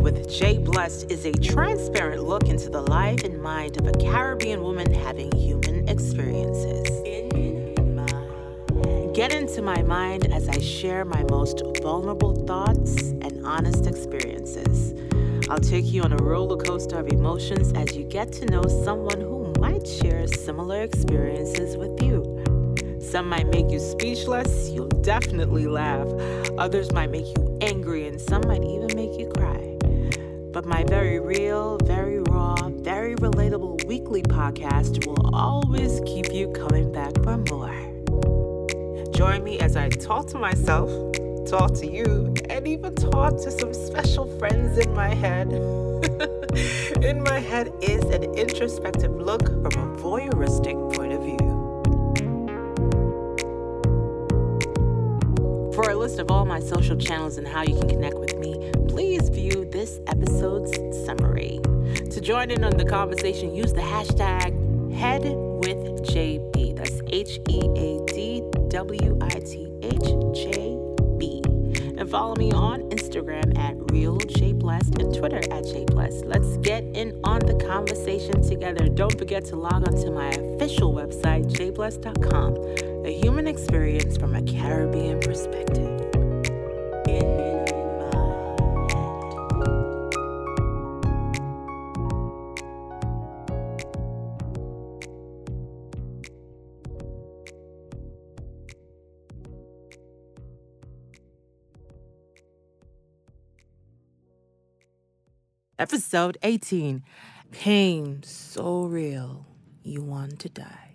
[0.00, 4.62] With Jay Blessed is a transparent look into the life and mind of a Caribbean
[4.62, 6.88] woman having human experiences.
[9.14, 14.94] Get into my mind as I share my most vulnerable thoughts and honest experiences.
[15.50, 19.20] I'll take you on a roller coaster of emotions as you get to know someone
[19.20, 22.42] who might share similar experiences with you.
[23.00, 26.08] Some might make you speechless, you'll definitely laugh.
[26.56, 28.91] Others might make you angry, and some might even make you cry.
[30.52, 36.92] But my very real, very raw, very relatable weekly podcast will always keep you coming
[36.92, 37.72] back for more.
[39.14, 40.90] Join me as I talk to myself,
[41.46, 45.50] talk to you, and even talk to some special friends in my head.
[47.02, 51.38] in my head is an introspective look from a voyeuristic point of view.
[55.72, 58.31] For a list of all my social channels and how you can connect with
[59.82, 60.70] this episode's
[61.04, 61.58] summary.
[62.12, 64.52] To join in on the conversation, use the hashtag
[64.92, 66.76] HeadWithJB.
[66.76, 70.78] That's H E A D W I T H J
[71.18, 71.42] B.
[71.98, 76.26] And follow me on Instagram at RealJBlessed and Twitter at JBlessed.
[76.26, 78.88] Let's get in on the conversation together.
[78.88, 84.42] Don't forget to log on to my official website, jblessed.com, a human experience from a
[84.42, 86.02] Caribbean perspective.
[105.78, 107.02] Episode 18
[107.50, 109.46] Pain so real,
[109.82, 110.90] you want to die.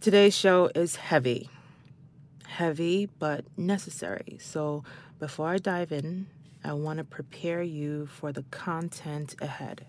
[0.00, 1.50] Today's show is heavy.
[2.46, 4.38] Heavy, but necessary.
[4.40, 4.82] So
[5.18, 6.26] before I dive in,
[6.64, 9.84] I want to prepare you for the content ahead.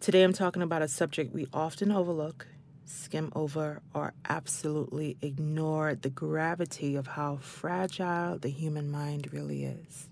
[0.00, 2.46] Today I'm talking about a subject we often overlook,
[2.86, 10.08] skim over, or absolutely ignore the gravity of how fragile the human mind really is.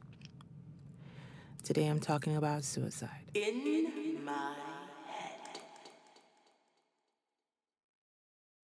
[1.63, 3.09] Today I'm talking about suicide.
[3.33, 4.55] In my
[5.07, 5.61] head.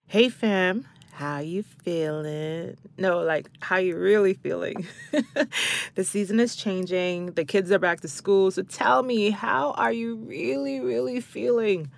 [0.07, 2.77] Hey fam, how you feeling?
[2.99, 4.87] No, like how you really feeling?
[5.95, 7.33] the season is changing.
[7.33, 8.51] The kids are back to school.
[8.51, 11.91] So tell me, how are you really, really feeling?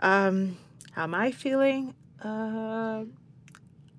[0.00, 0.58] Um,
[0.94, 1.92] how am I feeling?
[2.22, 3.04] Uh,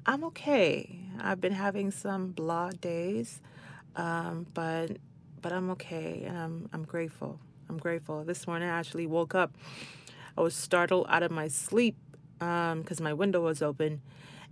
[0.06, 0.97] I'm okay.
[1.19, 3.41] I've been having some blah days,
[3.97, 4.91] um, but
[5.41, 7.41] but I'm okay, and I'm I'm grateful.
[7.67, 8.23] I'm grateful.
[8.23, 9.57] This morning I actually woke up.
[10.38, 11.97] I was startled out of my sleep
[12.39, 14.01] because my window was open,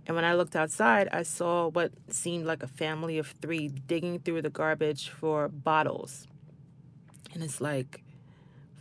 [0.06, 4.18] and when I looked outside, I saw what seemed like a family of three digging
[4.18, 6.26] through the garbage for bottles,
[7.32, 8.02] and it's like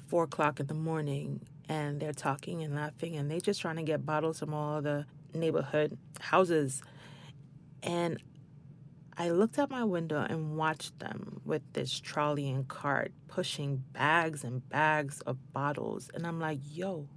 [0.10, 1.40] four o'clock in the morning,
[1.74, 5.06] and they're talking and laughing and they're just trying to get bottles from all the
[5.34, 6.84] neighborhood houses.
[7.82, 8.20] And
[9.18, 14.44] I looked out my window and watched them with this trolley and cart pushing bags
[14.44, 16.12] and bags of bottles.
[16.14, 17.08] And I'm like, yo,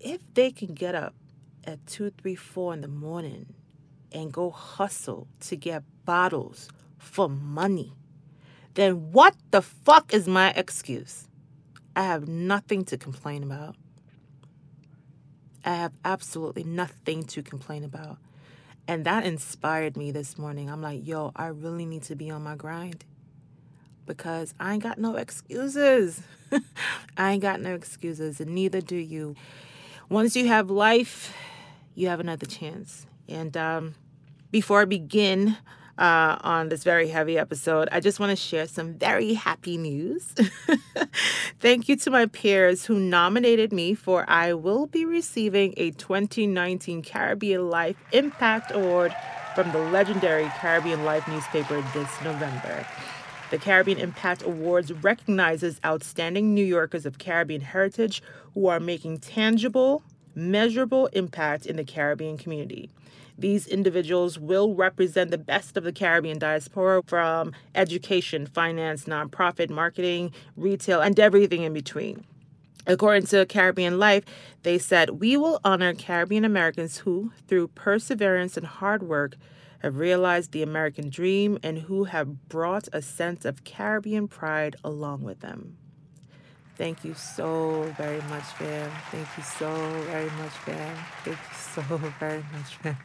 [0.00, 1.14] if they can get up
[1.64, 3.54] at two, three, four in the morning
[4.12, 6.68] and go hustle to get bottles
[6.98, 7.94] for money,
[8.74, 11.26] then what the fuck is my excuse?
[11.96, 13.76] I have nothing to complain about.
[15.64, 18.18] I have absolutely nothing to complain about.
[18.86, 20.70] And that inspired me this morning.
[20.70, 23.04] I'm like, yo, I really need to be on my grind
[24.06, 26.20] because I ain't got no excuses.
[27.16, 29.36] I ain't got no excuses, and neither do you.
[30.10, 31.34] Once you have life,
[31.94, 33.06] you have another chance.
[33.26, 33.94] And um,
[34.50, 35.56] before I begin,
[35.98, 40.34] uh, on this very heavy episode, I just want to share some very happy news.
[41.60, 47.02] Thank you to my peers who nominated me for I will be receiving a 2019
[47.02, 49.14] Caribbean Life Impact Award
[49.54, 52.84] from the legendary Caribbean Life newspaper this November.
[53.50, 58.22] The Caribbean Impact Awards recognizes outstanding New Yorkers of Caribbean heritage
[58.54, 60.02] who are making tangible,
[60.34, 62.90] measurable impact in the Caribbean community.
[63.36, 70.32] These individuals will represent the best of the Caribbean diaspora from education, finance, nonprofit, marketing,
[70.56, 72.24] retail, and everything in between.
[72.86, 74.24] According to Caribbean Life,
[74.62, 79.36] they said, We will honor Caribbean Americans who, through perseverance and hard work,
[79.80, 85.22] have realized the American dream and who have brought a sense of Caribbean pride along
[85.22, 85.76] with them.
[86.76, 88.90] Thank you so very much, fam.
[89.10, 89.70] Thank you so
[90.06, 90.96] very much, fam.
[91.24, 91.82] Thank you so
[92.20, 92.96] very much, fam.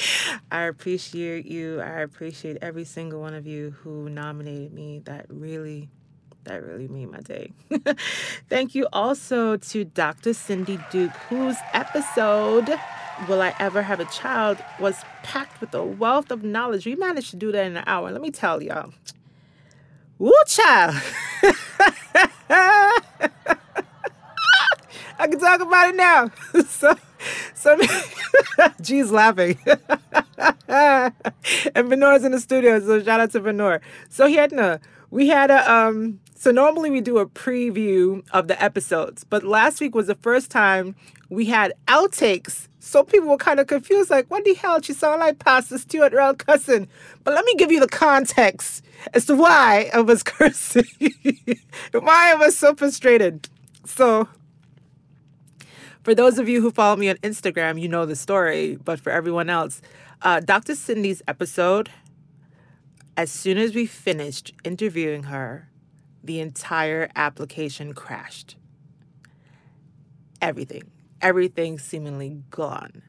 [0.50, 1.80] I appreciate you.
[1.80, 5.00] I appreciate every single one of you who nominated me.
[5.04, 5.90] That really,
[6.44, 7.52] that really made my day.
[8.48, 10.34] Thank you also to Dr.
[10.34, 12.68] Cindy Duke, whose episode,
[13.28, 16.86] Will I Ever Have a Child, was packed with a wealth of knowledge.
[16.86, 18.10] We managed to do that in an hour.
[18.10, 18.92] Let me tell y'all.
[20.18, 20.94] Woo child.
[25.18, 26.30] I can talk about it now.
[26.68, 26.94] so,
[27.54, 27.78] so
[28.80, 29.58] G's laughing.
[29.66, 31.12] and
[31.74, 33.80] Benor's in the studio, so shout out to Benor.
[34.08, 34.80] So he had a,
[35.10, 39.80] we had a um so normally we do a preview of the episodes, but last
[39.80, 40.96] week was the first time
[41.30, 42.66] we had outtakes.
[42.80, 44.82] So people were kind of confused, like, what the hell?
[44.82, 46.88] She sounded like Pastor Stuart Earl cussing.
[47.22, 48.84] But let me give you the context
[49.14, 50.84] as to why I was cursing,
[51.92, 53.48] why I was so frustrated.
[53.84, 54.26] So
[56.02, 58.76] for those of you who follow me on Instagram, you know the story.
[58.76, 59.80] But for everyone else,
[60.22, 60.74] uh, Dr.
[60.74, 61.90] Cindy's episode,
[63.16, 65.68] as soon as we finished interviewing her,
[66.24, 68.56] the entire application crashed.
[70.40, 70.84] Everything,
[71.20, 73.02] everything seemingly gone.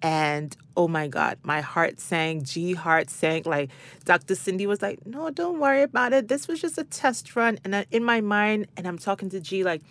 [0.00, 3.46] And oh my God, my heart sank, G heart sank.
[3.46, 3.70] Like
[4.04, 4.34] Dr.
[4.34, 6.28] Cindy was like, no, don't worry about it.
[6.28, 7.58] This was just a test run.
[7.64, 9.82] And in my mind, and I'm talking to G, like,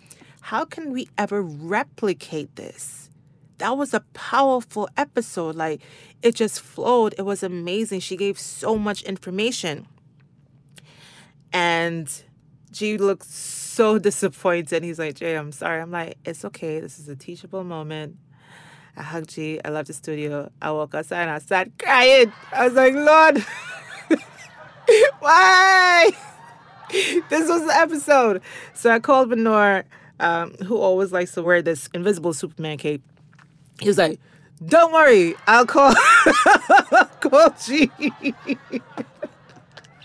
[0.48, 3.10] how can we ever replicate this?
[3.58, 5.54] That was a powerful episode.
[5.54, 5.82] Like
[6.22, 7.14] it just flowed.
[7.18, 8.00] It was amazing.
[8.00, 9.86] She gave so much information.
[11.52, 12.10] And
[12.70, 14.82] G looked so disappointed.
[14.84, 15.82] He's like, Jay, I'm sorry.
[15.82, 16.80] I'm like, it's okay.
[16.80, 18.16] This is a teachable moment.
[18.96, 19.60] I hugged G.
[19.62, 20.50] I left the studio.
[20.62, 22.32] I woke outside and I started crying.
[22.54, 23.44] I was like, Lord,
[25.18, 26.10] why?
[27.28, 28.40] this was the episode.
[28.72, 29.84] So I called Benor
[30.20, 33.02] um, who always likes to wear this invisible Superman cape.
[33.80, 34.20] He was like,
[34.64, 35.94] "Don't worry, I'll call
[37.20, 37.90] call G."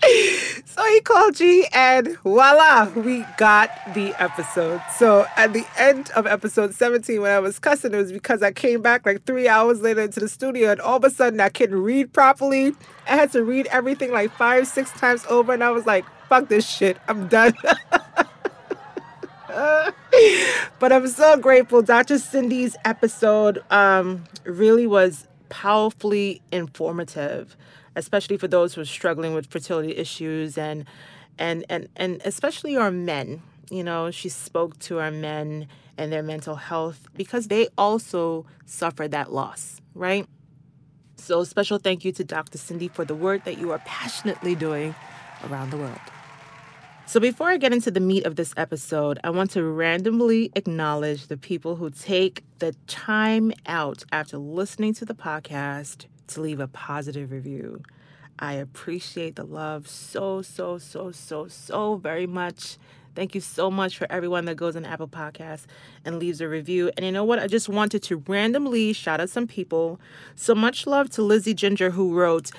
[0.64, 4.80] so he called G, and voila, we got the episode.
[4.96, 8.52] So at the end of episode 17, when I was cussing, it was because I
[8.52, 11.48] came back like three hours later into the studio, and all of a sudden I
[11.48, 12.74] couldn't read properly.
[13.08, 16.48] I had to read everything like five, six times over, and I was like, fuck
[16.48, 17.54] this shit, I'm done.
[20.80, 21.82] but I'm so grateful.
[21.82, 22.18] Dr.
[22.18, 27.56] Cindy's episode um, really was powerfully informative,
[27.94, 30.84] especially for those who are struggling with fertility issues and
[31.38, 33.42] and and and especially our men.
[33.70, 39.08] You know, she spoke to our men and their mental health because they also suffer
[39.08, 40.26] that loss, right?
[41.16, 42.58] So, special thank you to Dr.
[42.58, 44.94] Cindy for the work that you are passionately doing
[45.48, 46.00] around the world.
[47.06, 51.26] So, before I get into the meat of this episode, I want to randomly acknowledge
[51.26, 56.66] the people who take the time out after listening to the podcast to leave a
[56.66, 57.82] positive review.
[58.38, 62.78] I appreciate the love so, so, so, so, so very much.
[63.14, 65.66] Thank you so much for everyone that goes on Apple Podcasts
[66.04, 66.90] and leaves a review.
[66.96, 67.38] And you know what?
[67.38, 70.00] I just wanted to randomly shout out some people.
[70.34, 72.50] So much love to Lizzie Ginger, who wrote,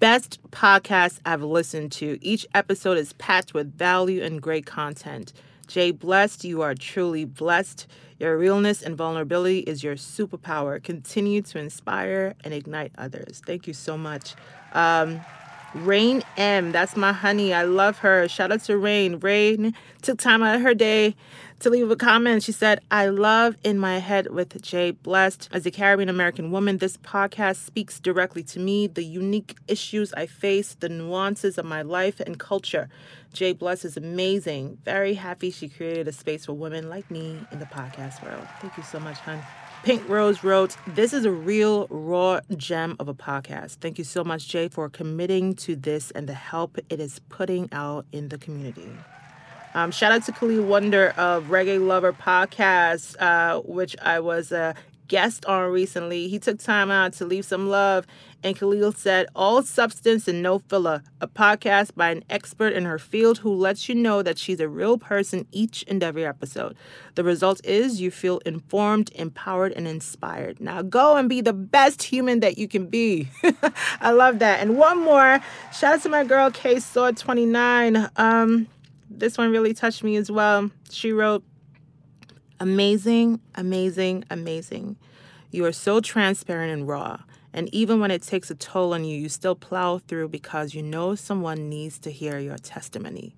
[0.00, 2.18] best podcast I've listened to.
[2.22, 5.32] Each episode is packed with value and great content.
[5.68, 7.86] Jay Blessed, you are truly blessed.
[8.18, 10.82] Your realness and vulnerability is your superpower.
[10.82, 13.40] Continue to inspire and ignite others.
[13.46, 14.34] Thank you so much.
[14.72, 15.20] Um,
[15.74, 17.54] Rain M, that's my honey.
[17.54, 18.26] I love her.
[18.28, 19.20] Shout out to Rain.
[19.20, 21.14] Rain took time out of her day
[21.60, 22.42] to leave a comment.
[22.42, 25.48] She said, I love In My Head with Jay Blessed.
[25.52, 30.26] As a Caribbean American woman, this podcast speaks directly to me, the unique issues I
[30.26, 32.88] face, the nuances of my life and culture.
[33.32, 34.78] Jay Blessed is amazing.
[34.84, 38.46] Very happy she created a space for women like me in the podcast world.
[38.60, 39.40] Thank you so much, hon.
[39.82, 43.76] Pink Rose wrote, This is a real raw gem of a podcast.
[43.76, 47.66] Thank you so much, Jay, for committing to this and the help it is putting
[47.72, 48.90] out in the community.
[49.72, 54.74] Um, shout out to Khalil Wonder of Reggae Lover Podcast, uh, which I was a
[55.10, 56.28] guest on recently.
[56.28, 58.06] He took time out to leave some love,
[58.44, 62.98] and Khalil said, All substance and no filler, a podcast by an expert in her
[62.98, 66.76] field who lets you know that she's a real person each and every episode.
[67.16, 70.60] The result is you feel informed, empowered, and inspired.
[70.60, 73.28] Now go and be the best human that you can be.
[74.00, 74.60] I love that.
[74.60, 75.40] And one more
[75.72, 78.08] shout out to my girl, K Sword 29.
[78.16, 78.68] Um,
[79.10, 80.70] this one really touched me as well.
[80.88, 81.42] She wrote,
[82.62, 84.96] Amazing, amazing, amazing.
[85.50, 87.20] You are so transparent and raw.
[87.54, 90.82] And even when it takes a toll on you, you still plow through because you
[90.82, 93.34] know someone needs to hear your testimony.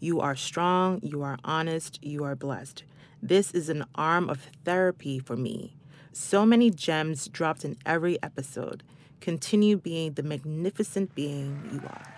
[0.00, 2.84] You are strong, you are honest, you are blessed.
[3.22, 5.76] This is an arm of therapy for me.
[6.14, 8.82] So many gems dropped in every episode.
[9.20, 12.14] Continue being the magnificent being you are.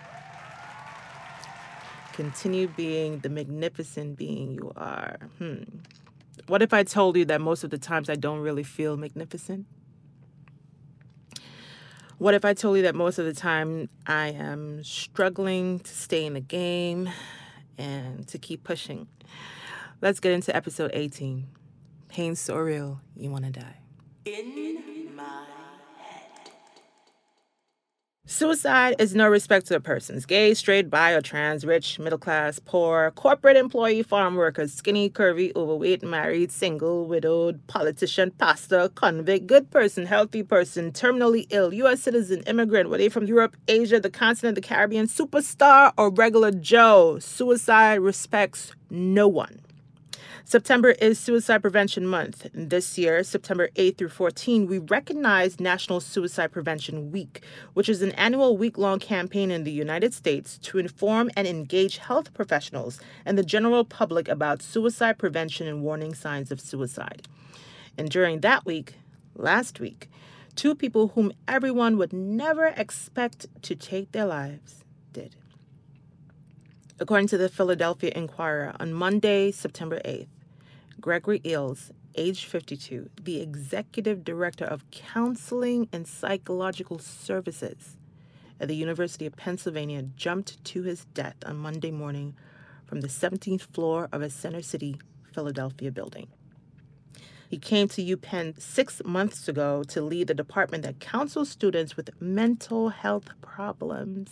[2.13, 5.17] Continue being the magnificent being you are.
[5.37, 5.63] Hmm.
[6.47, 9.65] What if I told you that most of the times I don't really feel magnificent?
[12.17, 16.25] What if I told you that most of the time I am struggling to stay
[16.25, 17.09] in the game
[17.77, 19.07] and to keep pushing?
[20.01, 21.47] Let's get into episode 18.
[22.07, 23.79] Pain so real, you want to die.
[24.25, 25.54] In my
[28.27, 33.11] Suicide is no respecter of persons gay, straight, bi, or trans, rich, middle class, poor,
[33.11, 40.07] corporate employee, farm workers, skinny, curvy, overweight, married, single, widowed, politician, pastor, convict, good person,
[40.07, 42.01] healthy person, terminally ill, U.S.
[42.01, 47.19] citizen, immigrant, whether from Europe, Asia, the continent, the Caribbean, superstar, or regular Joe.
[47.19, 49.59] Suicide respects no one.
[50.47, 52.45] September is Suicide Prevention Month.
[52.53, 58.11] This year, September 8 through 14, we recognize National Suicide Prevention Week, which is an
[58.11, 63.39] annual week long campaign in the United States to inform and engage health professionals and
[63.39, 67.27] the general public about suicide prevention and warning signs of suicide.
[67.97, 68.93] And during that week,
[69.33, 70.11] last week,
[70.55, 75.35] two people whom everyone would never expect to take their lives did.
[76.99, 80.27] According to the Philadelphia Inquirer, on Monday, September 8th,
[81.05, 87.97] Gregory Eells, age 52, the executive director of counseling and psychological services
[88.59, 92.35] at the University of Pennsylvania, jumped to his death on Monday morning
[92.87, 94.99] from the 17th floor of a Center City,
[95.31, 96.27] Philadelphia building.
[97.51, 102.19] He came to UPenn six months ago to lead the department that counsels students with
[102.19, 104.31] mental health problems.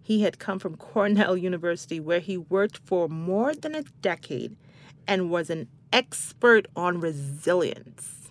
[0.00, 4.54] He had come from Cornell University, where he worked for more than a decade
[5.06, 8.30] and was an expert on resilience.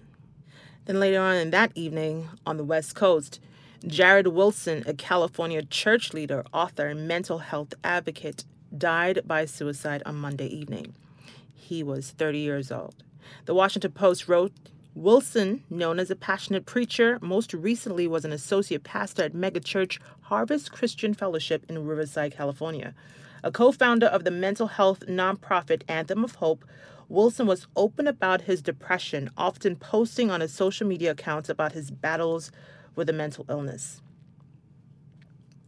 [0.86, 3.40] Then later on in that evening on the West Coast,
[3.86, 8.44] Jarrid Wilson, a California church leader, author, and mental health advocate,
[8.78, 10.94] died by suicide on Monday evening.
[11.54, 13.04] He was 30 years old.
[13.46, 14.52] The Washington Post wrote
[14.94, 20.72] Wilson, known as a passionate preacher, most recently was an associate pastor at megachurch Harvest
[20.72, 22.94] Christian Fellowship in Riverside, California.
[23.44, 26.64] A co founder of the mental health nonprofit Anthem of Hope,
[27.10, 31.90] Wilson was open about his depression, often posting on his social media accounts about his
[31.92, 32.52] battles
[32.96, 34.02] with a mental illness.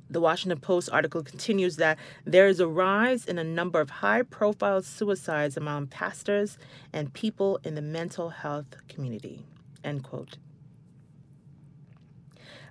[0.10, 4.22] The Washington Post article continues that there is a rise in a number of high
[4.22, 6.60] profile suicides among pastors
[6.94, 9.44] and people in the mental health community.
[9.84, 10.38] End quote.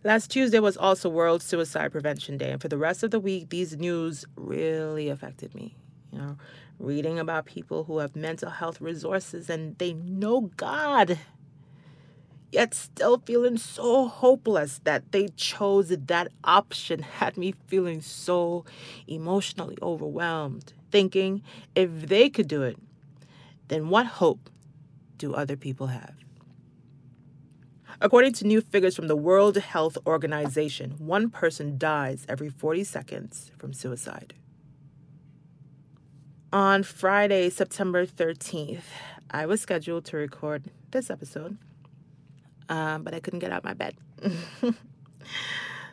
[0.05, 3.51] Last Tuesday was also World Suicide Prevention Day, and for the rest of the week,
[3.51, 5.77] these news really affected me.
[6.11, 6.37] You know,
[6.81, 11.19] reading about people who have mental health resources and they know God
[12.51, 18.65] yet still feeling so hopeless that they chose that option had me feeling so
[19.07, 21.43] emotionally overwhelmed, thinking
[21.75, 22.77] if they could do it,
[23.69, 24.51] then what hope
[25.17, 26.22] do other people have?
[28.03, 33.53] According to new figures from the World Health Organization, one person dies every 40 seconds
[33.57, 34.35] from suicide.
[36.53, 38.83] On Friday, September 13th,
[39.31, 41.57] I was scheduled to record this episode
[42.69, 43.97] um, but I couldn't get out of my bed.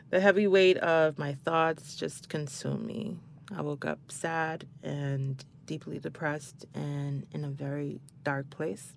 [0.10, 3.18] the heavy weight of my thoughts just consumed me.
[3.56, 8.94] I woke up sad and deeply depressed and in a very dark place,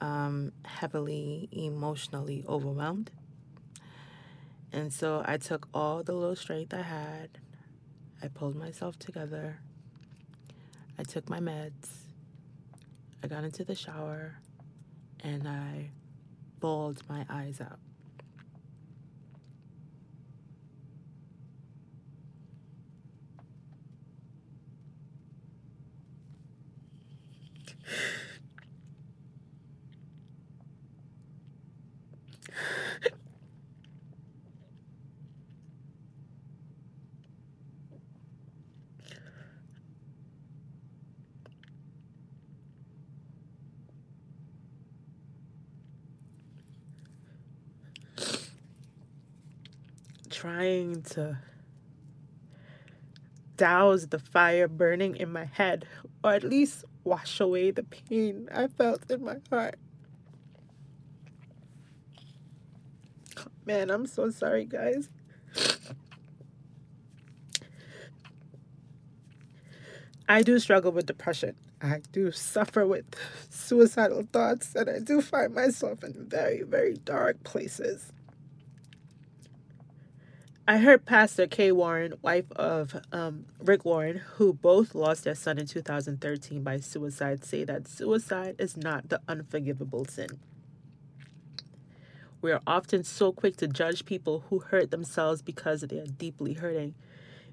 [0.00, 3.10] um, heavily emotionally overwhelmed.
[4.72, 7.30] And so I took all the little strength I had,
[8.22, 9.58] I pulled myself together,
[10.98, 11.88] I took my meds,
[13.22, 14.38] I got into the shower,
[15.24, 15.90] and I
[16.60, 17.80] bawled my eyes out.
[50.40, 51.36] Trying to
[53.58, 55.84] douse the fire burning in my head,
[56.24, 59.78] or at least wash away the pain I felt in my heart.
[63.66, 65.10] Man, I'm so sorry, guys.
[70.26, 71.54] I do struggle with depression.
[71.82, 73.04] I do suffer with
[73.50, 78.10] suicidal thoughts, and I do find myself in very, very dark places.
[80.70, 85.58] I heard Pastor Kay Warren, wife of um, Rick Warren, who both lost their son
[85.58, 90.38] in 2013 by suicide, say that suicide is not the unforgivable sin.
[92.40, 96.52] We are often so quick to judge people who hurt themselves because they are deeply
[96.52, 96.94] hurting,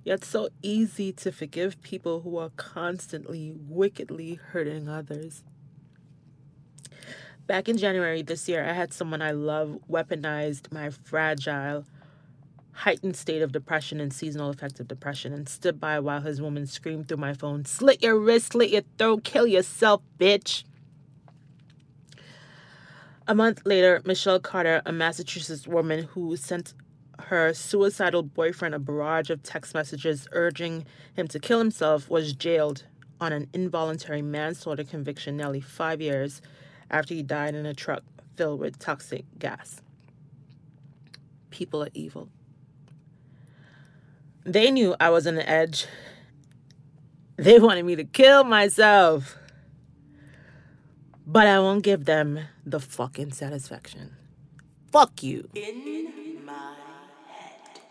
[0.03, 5.43] yet so easy to forgive people who are constantly wickedly hurting others.
[7.47, 11.85] Back in January this year, I had someone I love weaponized my fragile,
[12.77, 17.07] heightened state of depression and seasonal affective depression and stood by while his woman screamed
[17.07, 20.63] through my phone, Slit your wrist, slit your throat, kill yourself, bitch.
[23.27, 26.75] A month later, Michelle Carter, a Massachusetts woman who sent
[27.19, 32.83] her suicidal boyfriend a barrage of text messages urging him to kill himself, was jailed
[33.19, 36.43] on an involuntary manslaughter conviction nearly five years
[36.91, 38.03] after he died in a truck
[38.35, 39.81] filled with toxic gas.
[41.49, 42.29] People are evil.
[44.47, 45.87] They knew I was on the edge.
[47.35, 49.35] They wanted me to kill myself.
[51.25, 54.15] But I won't give them the fucking satisfaction.
[54.89, 55.49] Fuck you.
[55.53, 56.75] In my
[57.27, 57.81] head.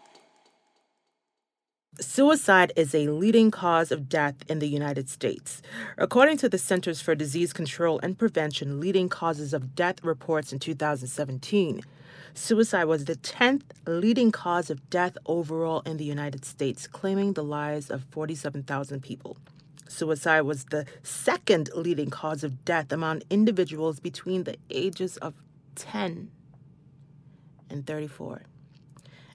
[2.01, 5.61] Suicide is a leading cause of death in the United States.
[5.99, 10.59] According to the Centers for Disease Control and Prevention, leading causes of death reports in
[10.59, 11.83] 2017,
[12.37, 17.43] suicide was the 10th leading cause of death overall in the United States, claiming the
[17.43, 19.37] lives of 47,000 people.
[19.89, 25.35] Suicide was the second leading cause of death among individuals between the ages of
[25.77, 26.31] 10
[27.71, 28.43] and 34,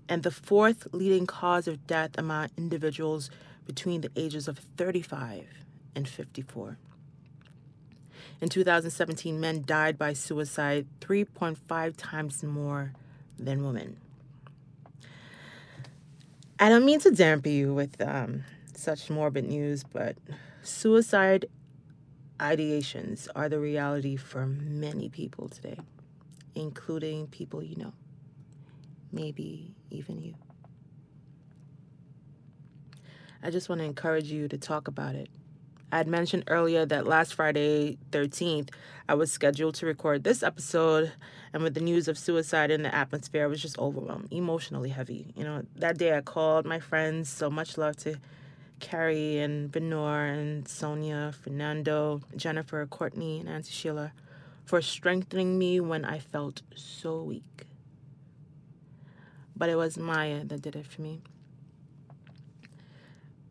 [0.08, 3.30] and the fourth leading cause of death among individuals
[3.66, 5.48] between the ages of 35
[5.96, 6.78] and 54.
[8.42, 12.92] In 2017, men died by suicide 3.5 times more
[13.38, 13.98] than women.
[16.60, 18.44] I don't mean to dampen you with um,
[18.76, 20.18] such morbid news, but
[20.64, 21.46] suicide
[22.40, 25.78] ideations are the reality for many people today,
[26.56, 27.94] including people you know,
[29.12, 30.34] maybe even you.
[33.44, 35.30] I just want to encourage you to talk about it.
[35.92, 38.70] I had mentioned earlier that last Friday, 13th,
[39.10, 41.12] I was scheduled to record this episode,
[41.54, 45.34] and with the news of suicide in the atmosphere, I was just overwhelmed, emotionally heavy.
[45.36, 48.16] You know, that day I called my friends, so much love to
[48.80, 54.14] Carrie and Benor and Sonia, Fernando, Jennifer, Courtney, and Auntie Sheila
[54.64, 57.68] for strengthening me when I felt so weak.
[59.56, 61.22] But it was Maya that did it for me.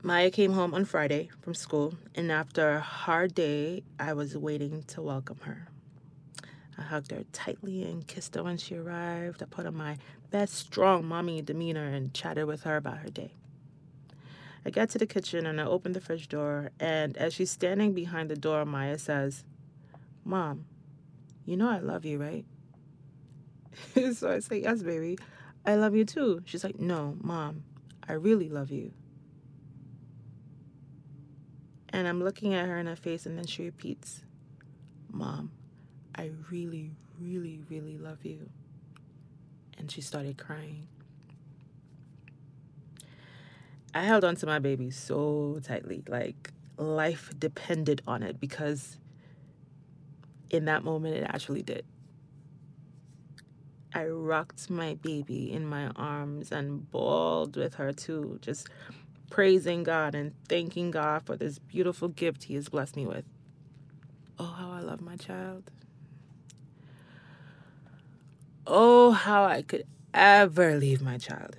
[0.03, 4.83] Maya came home on Friday from school, and after a hard day, I was waiting
[4.85, 5.69] to welcome her.
[6.79, 9.43] I hugged her tightly and kissed her when she arrived.
[9.43, 9.99] I put on my
[10.31, 13.35] best strong mommy demeanor and chatted with her about her day.
[14.65, 17.93] I get to the kitchen and I open the fridge door, and as she's standing
[17.93, 19.45] behind the door, Maya says,
[20.25, 20.65] Mom,
[21.45, 22.47] you know I love you, right?
[24.15, 25.19] so I say, Yes, baby,
[25.67, 26.41] I love you too.
[26.47, 27.65] She's like, No, Mom,
[28.09, 28.95] I really love you.
[31.93, 34.23] And I'm looking at her in her face, and then she repeats,
[35.11, 35.51] Mom,
[36.15, 38.49] I really, really, really love you.
[39.77, 40.87] And she started crying.
[43.93, 48.99] I held on to my baby so tightly, like life depended on it because
[50.49, 51.85] in that moment it actually did.
[53.93, 58.69] I rocked my baby in my arms and bawled with her too, just
[59.31, 63.25] praising God and thanking God for this beautiful gift He has blessed me with.
[64.39, 65.71] Oh, how I love my child.
[68.67, 71.57] Oh, how I could ever leave my child.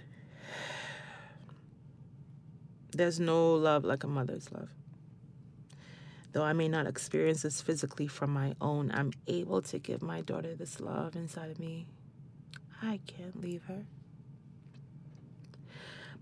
[2.91, 4.69] There's no love like a mother's love.
[6.33, 10.21] Though I may not experience this physically from my own, I'm able to give my
[10.21, 11.87] daughter this love inside of me.
[12.81, 13.85] I can't leave her.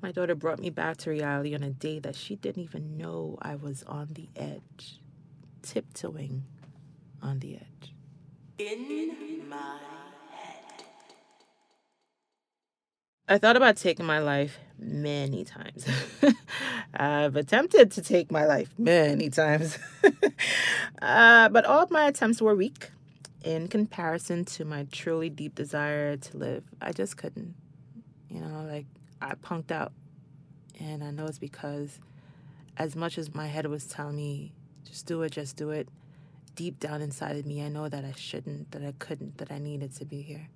[0.01, 3.37] My daughter brought me back to reality on a day that she didn't even know
[3.41, 5.01] I was on the edge,
[5.61, 6.43] tiptoeing
[7.21, 7.93] on the edge.
[8.57, 9.77] In my
[10.31, 10.83] head.
[13.27, 15.85] I thought about taking my life many times.
[16.93, 19.77] I've attempted to take my life many times.
[21.01, 22.91] uh, but all of my attempts were weak
[23.43, 26.63] in comparison to my truly deep desire to live.
[26.81, 27.55] I just couldn't.
[28.29, 28.85] You know, like
[29.21, 29.93] I punked out.
[30.79, 31.99] And I know it's because
[32.77, 34.53] as much as my head was telling me,
[34.85, 35.89] just do it, just do it,
[36.55, 39.59] deep down inside of me, I know that I shouldn't, that I couldn't, that I
[39.59, 40.49] needed to be here.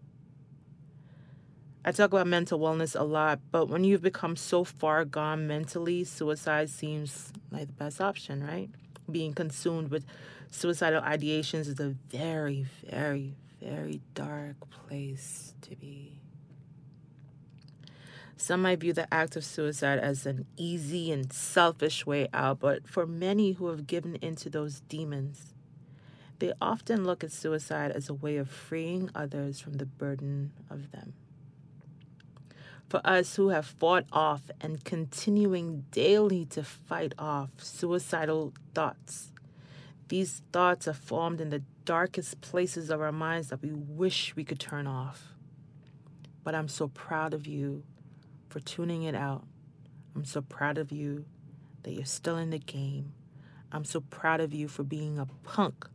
[1.86, 6.06] I talk about mental wellness a lot, but when you've become so far gone mentally,
[6.06, 8.69] suicide seems like the best option, right?
[9.12, 10.06] Being consumed with
[10.49, 16.23] suicidal ideations is a very, very, very dark place to be.
[18.44, 22.90] Some might view the act of suicide as an easy and selfish way out, but
[22.90, 25.54] for many who have given into those demons,
[26.40, 30.92] they often look at suicide as a way of freeing others from the burden of
[30.92, 31.14] them
[32.90, 39.32] for us who have fought off and continuing daily to fight off suicidal thoughts.
[40.10, 44.44] These thoughts are formed in the darkest places of our minds that we wish we
[44.44, 45.30] could turn off.
[46.44, 47.84] But I'm so proud of you
[48.54, 49.44] for tuning it out.
[50.16, 51.26] I'm so proud of you
[51.82, 53.13] that you're still in the game.
[53.72, 55.88] I'm so proud of you for being a punk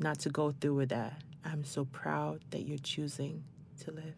[0.00, 1.22] not to go through with that.
[1.44, 3.44] I'm so proud that you're choosing
[3.84, 4.16] to live.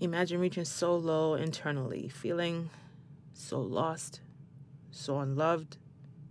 [0.00, 2.70] Imagine reaching so low internally, feeling
[3.34, 4.22] so lost,
[4.90, 5.76] so unloved,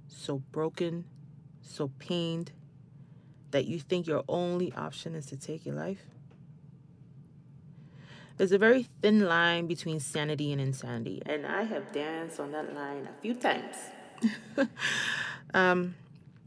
[0.07, 1.05] so broken,
[1.61, 2.51] so pained
[3.51, 6.03] that you think your only option is to take your life.
[8.37, 12.73] There's a very thin line between sanity and insanity, and I have danced on that
[12.73, 13.75] line a few times.
[15.53, 15.95] um,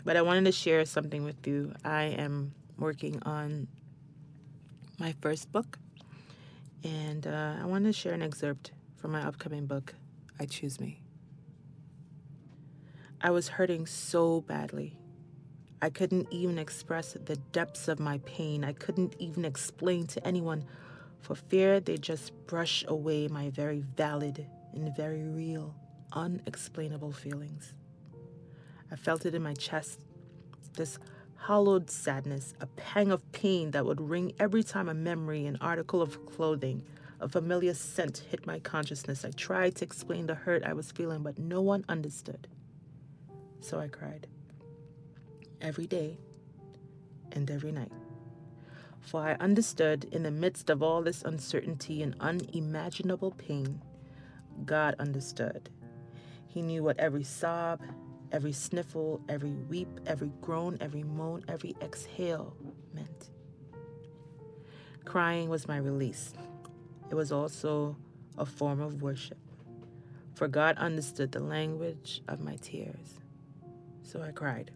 [0.04, 1.74] but I wanted to share something with you.
[1.84, 3.68] I am working on
[4.98, 5.78] my first book
[6.84, 9.94] and uh, I want to share an excerpt from my upcoming book,
[10.38, 11.00] I Choose Me.
[13.20, 14.96] I was hurting so badly.
[15.82, 18.64] I couldn't even express the depths of my pain.
[18.64, 20.64] I couldn't even explain to anyone
[21.20, 25.74] for fear they'd just brush away my very valid and very real,
[26.12, 27.74] unexplainable feelings.
[28.90, 30.00] I felt it in my chest,
[30.74, 30.98] this
[31.36, 36.02] hollowed sadness, a pang of pain that would ring every time a memory, an article
[36.02, 36.82] of clothing,
[37.20, 39.24] a familiar scent hit my consciousness.
[39.24, 42.48] I tried to explain the hurt I was feeling, but no one understood.
[43.60, 44.26] So I cried.
[45.60, 46.18] Every day
[47.32, 47.92] and every night.
[49.00, 53.82] For I understood in the midst of all this uncertainty and unimaginable pain,
[54.64, 55.70] God understood.
[56.46, 57.80] He knew what every sob,
[58.32, 62.56] Every sniffle, every weep, every groan, every moan, every exhale
[62.94, 63.30] meant.
[65.04, 66.32] Crying was my release.
[67.10, 67.96] It was also
[68.38, 69.38] a form of worship,
[70.34, 73.18] for God understood the language of my tears.
[74.04, 74.70] So I cried.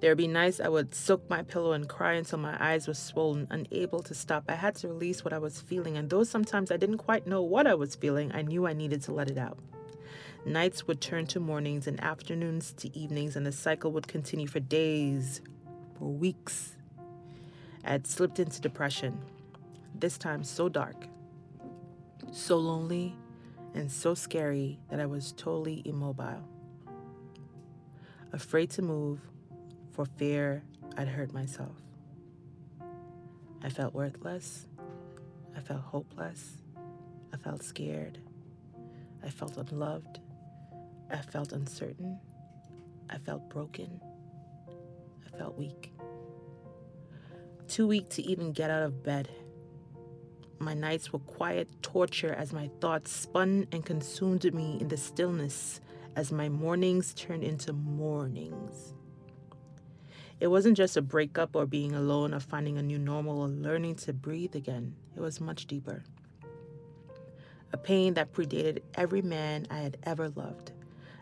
[0.00, 2.94] There would be nights I would soak my pillow and cry until my eyes were
[2.94, 4.44] swollen, unable to stop.
[4.48, 7.42] I had to release what I was feeling, and though sometimes I didn't quite know
[7.42, 9.58] what I was feeling, I knew I needed to let it out.
[10.46, 14.60] Nights would turn to mornings and afternoons to evenings, and the cycle would continue for
[14.60, 15.40] days,
[15.98, 16.76] for weeks.
[17.84, 19.18] I had slipped into depression,
[19.96, 21.08] this time so dark,
[22.30, 23.16] so lonely,
[23.74, 26.44] and so scary that I was totally immobile.
[28.32, 29.20] Afraid to move
[29.98, 30.62] for fear
[30.96, 31.74] I'd hurt myself.
[33.64, 34.68] I felt worthless.
[35.56, 36.58] I felt hopeless.
[37.34, 38.18] I felt scared.
[39.24, 40.20] I felt unloved.
[41.10, 42.16] I felt uncertain.
[43.10, 44.00] I felt broken.
[45.26, 45.92] I felt weak.
[47.66, 49.28] Too weak to even get out of bed.
[50.60, 55.80] My nights were quiet torture as my thoughts spun and consumed me in the stillness
[56.14, 58.94] as my mornings turned into mornings.
[60.40, 63.96] It wasn't just a breakup or being alone or finding a new normal or learning
[63.96, 64.94] to breathe again.
[65.16, 66.04] It was much deeper.
[67.72, 70.72] A pain that predated every man I had ever loved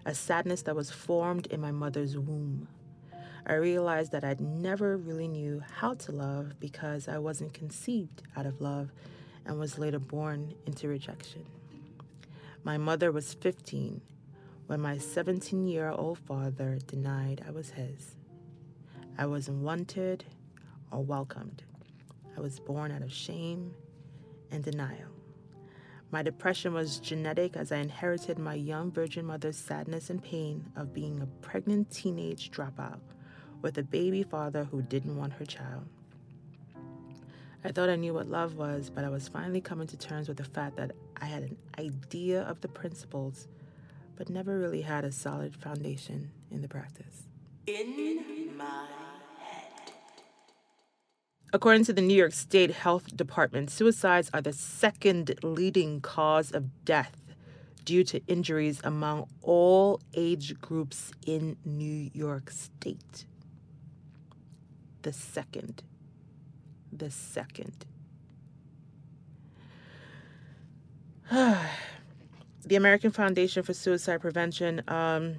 [0.07, 2.69] a sadness that was formed in my mother's womb.
[3.45, 8.47] I realized that I'd never really knew how to love because I wasn't conceived out
[8.47, 8.93] of love
[9.45, 11.45] and was later born into rejection.
[12.63, 14.01] My mother was 15
[14.69, 18.15] when my 17 year old father denied I was his.
[19.19, 20.25] I wasn't wanted
[20.91, 21.63] or welcomed.
[22.37, 23.73] I was born out of shame
[24.51, 25.09] and denial.
[26.11, 30.93] My depression was genetic as I inherited my young virgin mother's sadness and pain of
[30.93, 33.01] being a pregnant teenage dropout
[33.63, 35.87] with a baby father who didn't want her child.
[37.65, 40.37] I thought I knew what love was, but I was finally coming to terms with
[40.37, 43.49] the fact that I had an idea of the principles,
[44.15, 47.25] but never really had a solid foundation in the practice.
[47.67, 48.87] In my
[51.53, 56.85] According to the New York State Health Department, suicides are the second leading cause of
[56.85, 57.17] death
[57.85, 63.27] due to injuries among all age groups in New York State.
[65.03, 65.85] The second.
[66.93, 67.87] The second.
[71.31, 75.37] the American Foundation for Suicide Prevention um,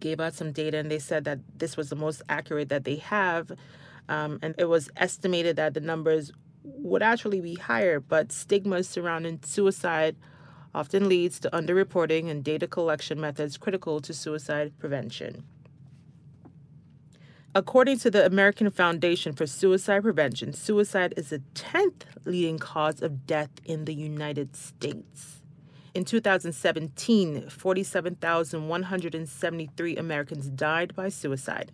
[0.00, 2.96] gave out some data and they said that this was the most accurate that they
[2.96, 3.52] have
[4.08, 6.30] um, and it was estimated that the numbers
[6.62, 10.16] would actually be higher, but stigma surrounding suicide
[10.74, 15.44] often leads to underreporting and data collection methods critical to suicide prevention.
[17.54, 23.26] According to the American Foundation for Suicide Prevention, suicide is the 10th leading cause of
[23.26, 25.40] death in the United States.
[25.94, 31.72] In 2017, 47,173 Americans died by suicide.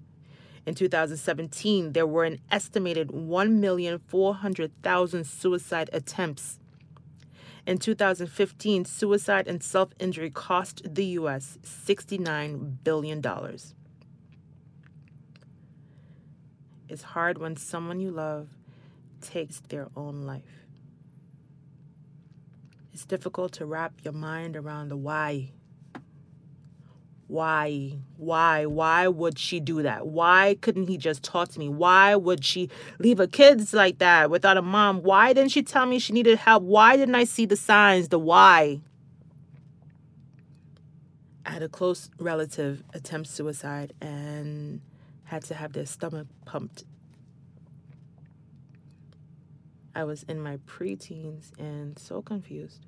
[0.64, 6.58] In 2017, there were an estimated 1,400,000 suicide attempts.
[7.66, 11.58] In 2015, suicide and self injury cost the U.S.
[11.62, 13.22] $69 billion.
[16.88, 18.48] It's hard when someone you love
[19.20, 20.66] takes their own life.
[22.92, 25.52] It's difficult to wrap your mind around the why.
[27.32, 27.94] Why?
[28.18, 28.66] Why?
[28.66, 30.06] Why would she do that?
[30.06, 31.66] Why couldn't he just talk to me?
[31.66, 32.68] Why would she
[32.98, 35.02] leave her kids like that without a mom?
[35.02, 36.62] Why didn't she tell me she needed help?
[36.62, 38.08] Why didn't I see the signs?
[38.08, 38.82] The why?
[41.46, 44.82] I had a close relative attempt suicide and
[45.24, 46.84] had to have their stomach pumped.
[49.94, 52.84] I was in my preteens and so confused,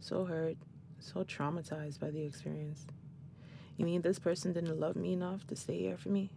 [0.00, 0.58] so hurt,
[1.00, 2.86] so traumatized by the experience.
[3.82, 6.30] You mean this person didn't love me enough to stay here for me?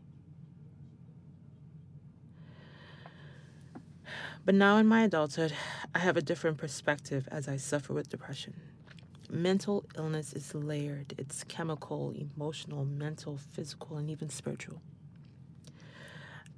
[4.44, 5.54] But now in my adulthood,
[5.94, 8.56] I have a different perspective as I suffer with depression.
[9.30, 14.82] Mental illness is layered, it's chemical, emotional, mental, physical, and even spiritual.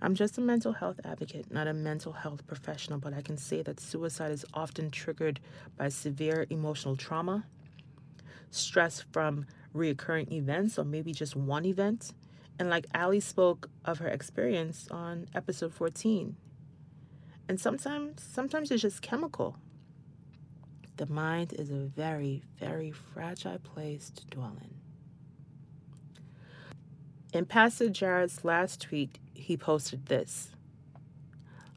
[0.01, 3.61] I'm just a mental health advocate, not a mental health professional, but I can say
[3.63, 5.41] that suicide is often triggered
[5.75, 7.43] by severe emotional trauma,
[8.51, 9.45] stress from
[9.77, 12.13] reoccurring events, or maybe just one event.
[12.59, 16.35] And like Ali spoke of her experience on episode 14.
[17.47, 19.55] And sometimes sometimes it's just chemical.
[20.97, 24.77] The mind is a very, very fragile place to dwell in.
[27.37, 30.49] In Pastor Jarrid's last tweet, he posted this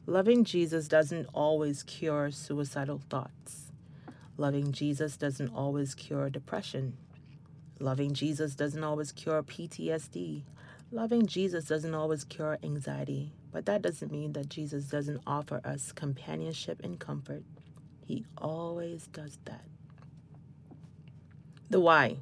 [0.07, 3.71] Loving Jesus doesn't always cure suicidal thoughts.
[4.37, 6.97] Loving Jesus doesn't always cure depression.
[7.81, 10.43] Loving Jesus doesn't always cure PTSD.
[10.91, 13.31] Loving Jesus doesn't always cure anxiety.
[13.51, 17.43] But that doesn't mean that Jesus doesn't offer us companionship and comfort.
[18.05, 19.65] He always does that.
[21.71, 22.17] The why.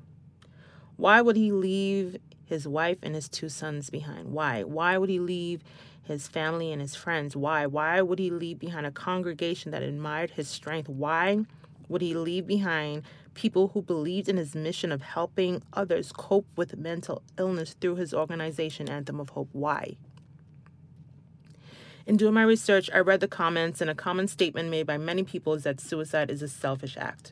[0.96, 4.32] Why would he leave his wife and his two sons behind?
[4.32, 4.64] Why?
[4.64, 5.62] Why would he leave
[6.04, 7.36] his family and his friends?
[7.36, 7.66] Why?
[7.66, 10.88] Why would he leave behind a congregation that admired his strength?
[10.88, 11.46] Why
[11.90, 13.04] would he leave behind
[13.40, 18.14] people who believed in his mission of helping others cope with mental illness through his
[18.14, 19.48] organization, Anthem of Hope?
[19.54, 19.96] Why?
[22.06, 25.24] In doing my research, I read the comments, and a common statement made by many
[25.24, 27.32] people is that suicide is a selfish act.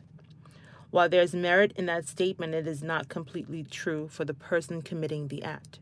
[0.92, 4.82] While there is merit in that statement, it is not completely true for the person
[4.82, 5.80] committing the act.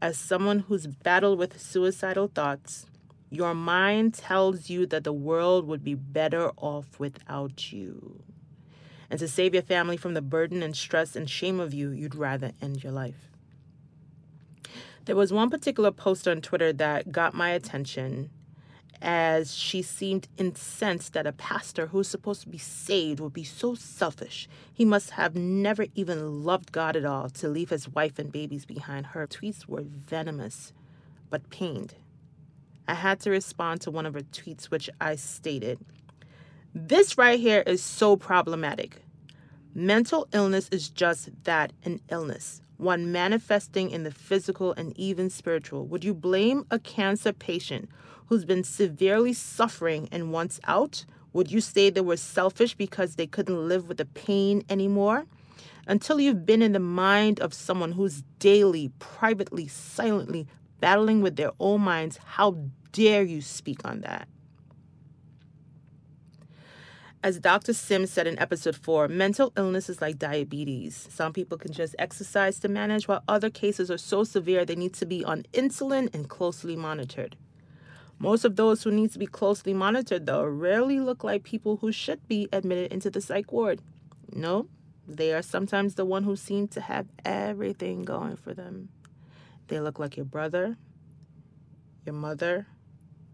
[0.00, 2.86] As someone who's battled with suicidal thoughts,
[3.30, 8.22] your mind tells you that the world would be better off without you.
[9.10, 12.14] And to save your family from the burden and stress and shame of you, you'd
[12.14, 13.28] rather end your life.
[15.06, 18.30] There was one particular post on Twitter that got my attention
[19.02, 23.74] as she seemed incensed that a pastor who's supposed to be saved would be so
[23.74, 24.48] selfish.
[24.72, 28.66] He must have never even loved God at all to leave his wife and babies
[28.66, 29.06] behind.
[29.06, 30.72] Her tweets were venomous,
[31.30, 31.94] but pained.
[32.86, 35.78] I had to respond to one of her tweets, which I stated
[36.74, 39.02] This right here is so problematic.
[39.74, 45.86] Mental illness is just that an illness one manifesting in the physical and even spiritual?
[45.88, 47.90] Would you blame a cancer patient
[48.26, 51.04] who's been severely suffering and wants out?
[51.32, 55.26] Would you say they were selfish because they couldn't live with the pain anymore?
[55.86, 60.46] Until you've been in the mind of someone who's daily, privately, silently
[60.80, 62.56] battling with their own minds, how
[62.92, 64.26] dare you speak on that?
[67.22, 67.74] As Dr.
[67.74, 71.06] Sims said in episode 4, mental illness is like diabetes.
[71.10, 74.94] Some people can just exercise to manage, while other cases are so severe they need
[74.94, 77.36] to be on insulin and closely monitored.
[78.18, 81.92] Most of those who need to be closely monitored, though, rarely look like people who
[81.92, 83.82] should be admitted into the psych ward.
[84.32, 84.68] No,
[85.06, 88.88] they are sometimes the one who seem to have everything going for them.
[89.68, 90.78] They look like your brother,
[92.06, 92.66] your mother,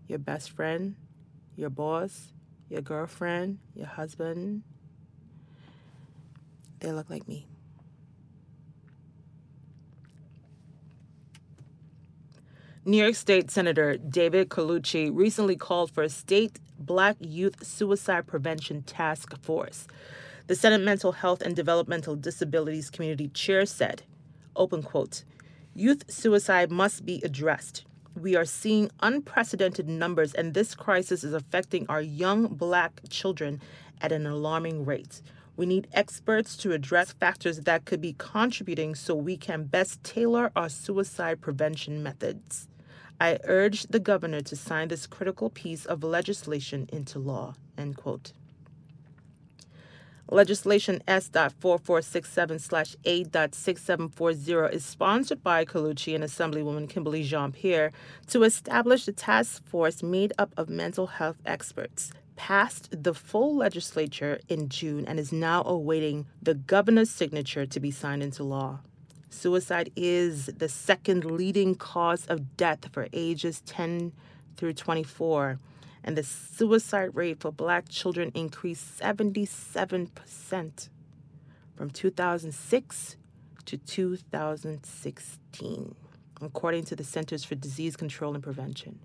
[0.08, 0.96] your best friend,
[1.54, 2.32] your boss,
[2.68, 4.62] your girlfriend, your husband,
[6.80, 7.46] they look like me.
[12.84, 18.82] New York State Senator David Carlucci recently called for a state black youth suicide prevention
[18.82, 19.88] task force.
[20.46, 24.04] The Senate Mental Health and Developmental Disabilities Committee chair said,
[24.54, 25.24] open quote,
[25.74, 27.84] youth suicide must be addressed.
[28.18, 33.60] We are seeing unprecedented numbers, and this crisis is affecting our young black children
[34.00, 35.20] at an alarming rate.
[35.54, 40.50] We need experts to address factors that could be contributing so we can best tailor
[40.56, 42.68] our suicide prevention methods.
[43.20, 47.54] I urge the governor to sign this critical piece of legislation into law.
[47.76, 48.32] End quote.
[50.30, 57.92] Legislation S.4467 A.6740 is sponsored by Carlucci and Assemblywoman Kimberly Jean Pierre
[58.26, 62.10] to establish a task force made up of mental health experts.
[62.34, 67.92] Passed the full legislature in June and is now awaiting the governor's signature to be
[67.92, 68.80] signed into law.
[69.30, 74.12] Suicide is the second leading cause of death for ages 10
[74.56, 75.60] through 24,
[76.06, 80.88] and the suicide rate for black children increased 77%
[81.76, 83.16] from 2006
[83.64, 85.94] to 2016,
[86.40, 89.00] according to the Centers for Disease Control and Prevention.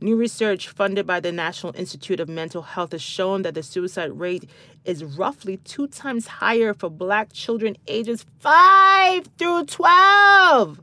[0.00, 4.12] New research funded by the National Institute of Mental Health has shown that the suicide
[4.12, 4.48] rate
[4.84, 10.80] is roughly two times higher for black children ages 5 through 12.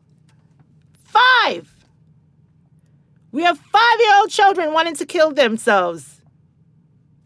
[1.04, 1.75] Five!
[3.36, 6.22] We have five year old children wanting to kill themselves.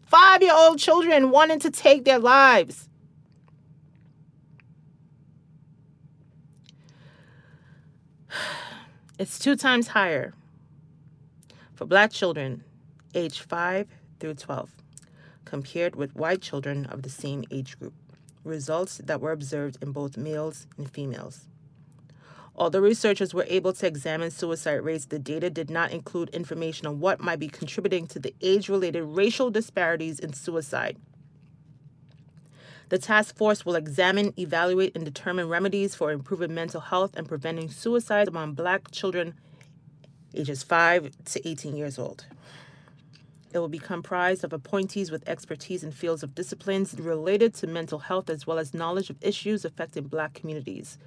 [0.08, 2.88] Five year old children wanting to take their lives.
[9.20, 10.34] It's two times higher
[11.74, 12.64] for black children
[13.14, 13.86] aged 5
[14.18, 14.70] through 12,
[15.44, 17.92] compared with white children of the same age group,
[18.44, 21.49] results that were observed in both males and females.
[22.60, 27.00] Although researchers were able to examine suicide rates, the data did not include information on
[27.00, 30.98] what might be contributing to the age related racial disparities in suicide.
[32.90, 37.70] The task force will examine, evaluate, and determine remedies for improving mental health and preventing
[37.70, 39.34] suicide among black children
[40.34, 42.26] ages 5 to 18 years old.
[43.54, 48.00] It will be comprised of appointees with expertise in fields of disciplines related to mental
[48.00, 50.98] health as well as knowledge of issues affecting black communities.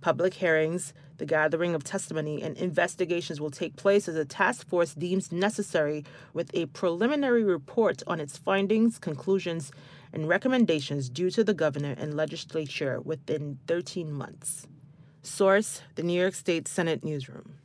[0.00, 4.94] Public hearings, the gathering of testimony, and investigations will take place as a task force
[4.94, 9.70] deems necessary with a preliminary report on its findings, conclusions,
[10.12, 14.66] and recommendations due to the governor and legislature within 13 months.
[15.22, 17.56] Source The New York State Senate Newsroom.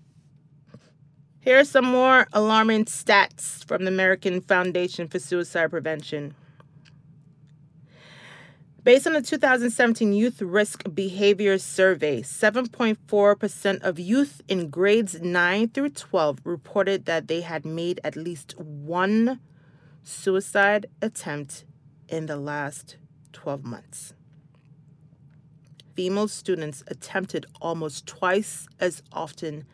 [1.39, 6.35] Here are some more alarming stats from the American Foundation for Suicide Prevention.
[8.85, 15.89] Based on the 2017 Youth Risk Behavior Survey, 7.4% of youth in grades 9 through
[15.89, 19.39] 12 reported that they had made at least one
[20.03, 21.65] suicide attempt
[22.07, 22.97] in the last
[23.33, 24.13] 12 months.
[25.95, 29.65] Female students attempted almost twice as often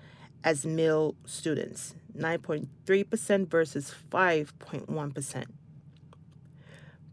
[0.42, 5.46] as male students, 9.3% versus 5.1%.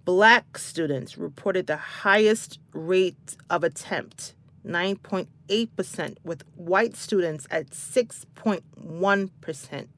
[0.09, 4.33] Black students reported the highest rate of attempt,
[4.64, 9.88] 9.8%, with white students at 6.1%.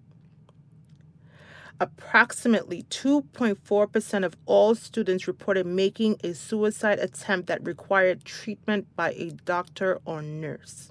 [1.79, 9.31] Approximately 2.4% of all students reported making a suicide attempt that required treatment by a
[9.45, 10.91] doctor or nurse.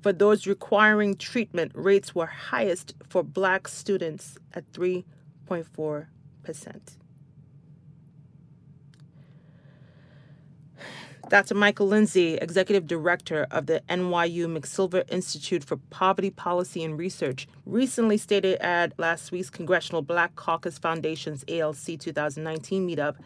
[0.00, 6.96] For those requiring treatment, rates were highest for black students at 3.4%.
[11.28, 11.56] Dr.
[11.56, 18.16] Michael Lindsey, Executive Director of the NYU McSilver Institute for Poverty Policy and Research, recently
[18.16, 23.16] stated at last week's Congressional Black Caucus Foundation's ALC 2019 meetup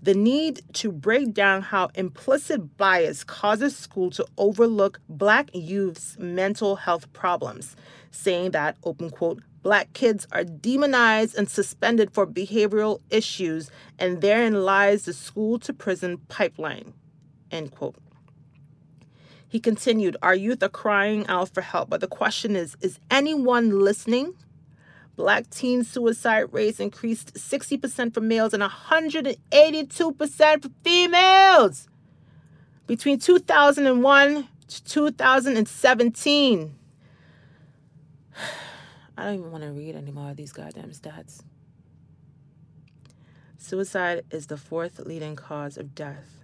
[0.00, 6.76] the need to break down how implicit bias causes school to overlook black youth's mental
[6.76, 7.74] health problems,
[8.12, 14.64] saying that, open quote, black kids are demonized and suspended for behavioral issues, and therein
[14.64, 16.94] lies the school to prison pipeline,
[17.50, 17.96] end quote.
[19.48, 23.80] He continued, Our youth are crying out for help, but the question is is anyone
[23.80, 24.34] listening?
[25.16, 31.88] Black teen suicide rates increased 60% for males and 182% for females
[32.86, 36.74] between 2001 to 2017.
[39.16, 41.42] I don't even want to read any more of these goddamn stats.
[43.56, 46.37] Suicide is the fourth leading cause of death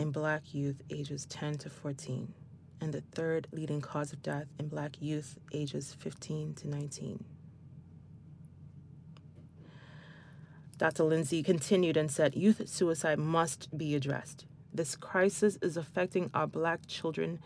[0.00, 2.32] in black youth ages 10 to 14,
[2.80, 7.22] and the third leading cause of death in black youth ages 15 to 19.
[10.78, 11.04] Dr.
[11.04, 14.46] Lindsey continued and said youth suicide must be addressed.
[14.72, 17.38] This crisis is affecting our black children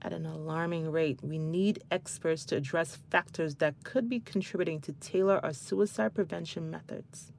[0.00, 1.18] at an alarming rate.
[1.20, 6.70] We need experts to address factors that could be contributing to tailor our suicide prevention
[6.70, 7.32] methods.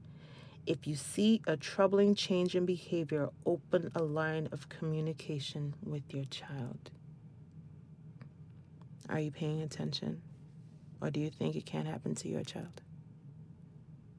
[0.69, 6.25] If you see a troubling change in behavior, open a line of communication with your
[6.25, 6.91] child.
[9.09, 10.21] Are you paying attention?
[11.01, 12.81] Or do you think it can't happen to your child?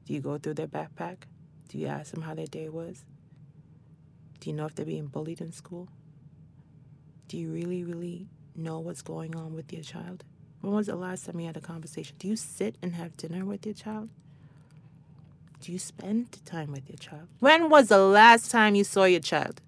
[0.05, 1.19] Do you go through their backpack?
[1.69, 3.05] Do you ask them how their day was?
[4.41, 5.87] Do you know if they're being bullied in school?
[7.29, 8.27] Do you really, really
[8.57, 10.25] know what's going on with your child?
[10.59, 12.17] When was the last time you had a conversation?
[12.19, 14.09] Do you sit and have dinner with your child?
[15.61, 17.27] Do you spend time with your child?
[17.39, 19.61] When was the last time you saw your child?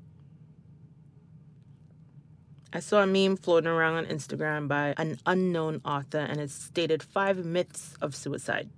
[2.74, 7.04] I saw a meme floating around on Instagram by an unknown author, and it stated
[7.04, 8.72] five myths of suicide.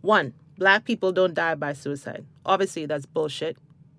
[0.00, 2.24] One, black people don't die by suicide.
[2.46, 3.58] Obviously, that's bullshit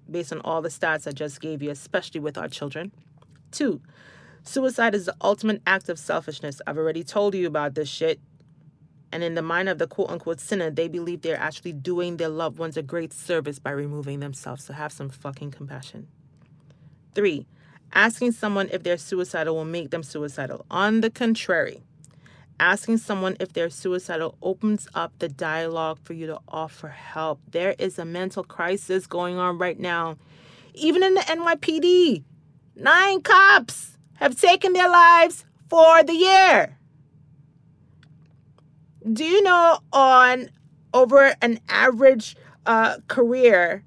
[0.10, 2.91] based on all the stats I just gave you, especially with our children.
[3.51, 3.80] Two,
[4.41, 6.62] suicide is the ultimate act of selfishness.
[6.66, 8.20] I've already told you about this shit.
[9.14, 12.30] And in the mind of the quote unquote sinner, they believe they're actually doing their
[12.30, 14.64] loved ones a great service by removing themselves.
[14.64, 16.07] So have some fucking compassion.
[17.14, 17.45] Three,
[17.93, 20.66] asking someone if they're suicidal will make them suicidal.
[20.72, 21.84] On the contrary,
[22.59, 27.39] asking someone if they're suicidal opens up the dialogue for you to offer help.
[27.51, 30.18] There is a mental crisis going on right now,
[30.74, 32.24] even in the NYPD.
[32.76, 36.80] Nine cops have taken their lives for the year.
[39.12, 40.49] Do you know on
[40.93, 43.84] over an average uh, career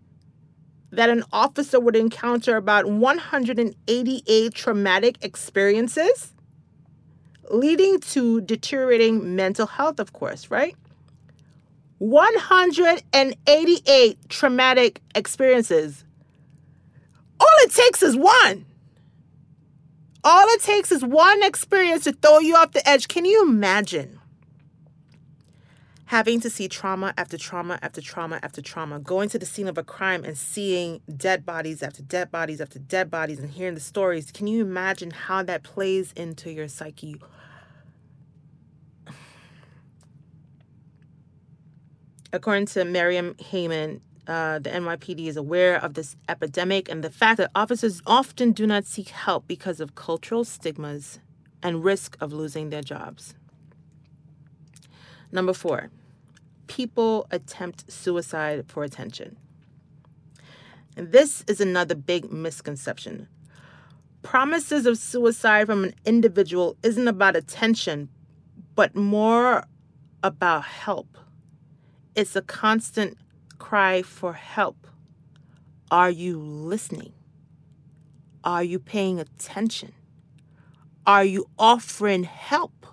[0.91, 6.35] that an officer would encounter about 188 traumatic experiences,
[7.51, 10.77] leading to deteriorating mental health, of course, right?
[11.99, 16.05] 188 traumatic experiences.
[17.41, 18.67] All it takes is one.
[20.25, 23.09] All it takes is one experience to throw you off the edge.
[23.09, 24.16] Can you imagine?
[26.07, 29.77] Having to see trauma after trauma after trauma after trauma, going to the scene of
[29.77, 33.81] a crime and seeing dead bodies after dead bodies after dead bodies and hearing the
[33.81, 37.21] stories, can you imagine how that plays into your psyche?
[42.33, 47.39] According to Miriam Heyman, uh, the NYPD is aware of this epidemic and the fact
[47.39, 51.21] that officers often do not seek help because of cultural stigmas
[51.63, 53.35] and risk of losing their jobs.
[55.33, 55.91] Number four,
[56.67, 59.37] people attempt suicide for attention.
[60.97, 63.29] And this is another big misconception.
[64.23, 68.09] Promises of suicide from an individual isn't about attention,
[68.75, 69.65] but more
[70.23, 71.19] about help.
[72.15, 73.19] It's a constant
[73.59, 74.87] cry for help.
[75.91, 77.13] Are you listening?
[78.43, 79.93] Are you paying attention?
[81.07, 82.87] Are you offering help?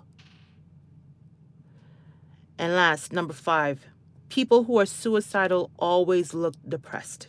[2.58, 3.86] And last, number five,
[4.28, 7.28] people who are suicidal always look depressed.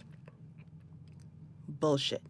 [1.68, 2.22] Bullshit.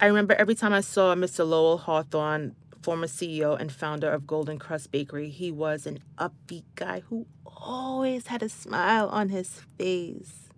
[0.00, 1.48] I remember every time I saw Mr.
[1.48, 7.00] Lowell Hawthorne, former CEO and founder of Golden Krust Bakery, he was an upbeat guy
[7.00, 10.50] who always had a smile on his face,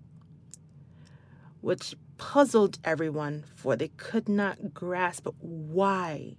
[1.61, 6.36] which puzzled everyone, for they could not grasp why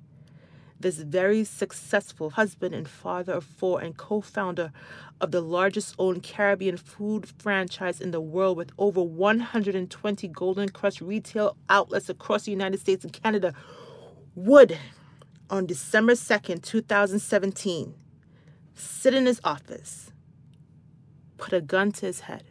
[0.79, 4.71] this very successful husband and father of four and co founder
[5.21, 11.05] of the largest owned Caribbean food franchise in the world with over 120 Golden Krust
[11.05, 13.53] retail outlets across the United States and Canada,
[14.35, 14.77] would,
[15.49, 17.95] on December 2nd, 2017,
[18.73, 20.11] sit in his office,
[21.37, 22.43] put a gun to his head,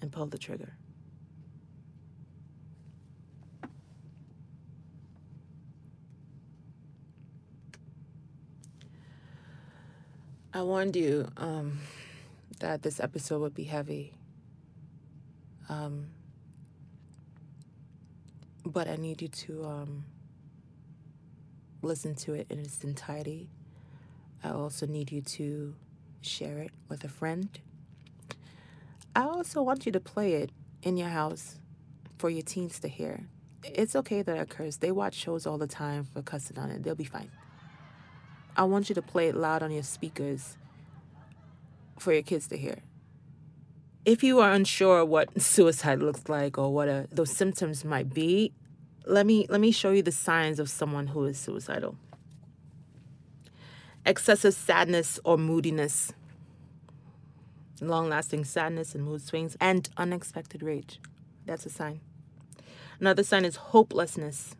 [0.00, 0.76] and pull the trigger.
[10.58, 11.78] I warned you um,
[12.58, 14.12] that this episode would be heavy.
[15.68, 16.08] Um,
[18.66, 20.04] but I need you to um,
[21.80, 23.50] listen to it in its entirety.
[24.42, 25.76] I also need you to
[26.22, 27.48] share it with a friend.
[29.14, 30.50] I also want you to play it
[30.82, 31.54] in your house
[32.18, 33.28] for your teens to hear.
[33.62, 34.78] It's okay that I curse.
[34.78, 36.82] They watch shows all the time for cussing on it.
[36.82, 37.30] They'll be fine.
[38.58, 40.56] I want you to play it loud on your speakers
[41.96, 42.80] for your kids to hear.
[44.04, 48.52] If you are unsure what suicide looks like or what a, those symptoms might be,
[49.06, 51.96] let me let me show you the signs of someone who is suicidal.
[54.04, 56.12] Excessive sadness or moodiness,
[57.80, 61.00] long-lasting sadness and mood swings, and unexpected rage.
[61.46, 62.00] That's a sign.
[62.98, 64.56] Another sign is hopelessness.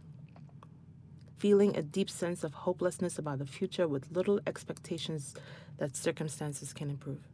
[1.38, 5.34] Feeling a deep sense of hopelessness about the future with little expectations
[5.78, 7.28] that circumstances can improve.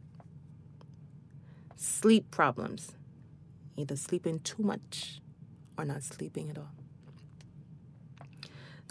[1.75, 2.93] Sleep problems,
[3.75, 5.21] either sleeping too much
[5.77, 6.71] or not sleeping at all.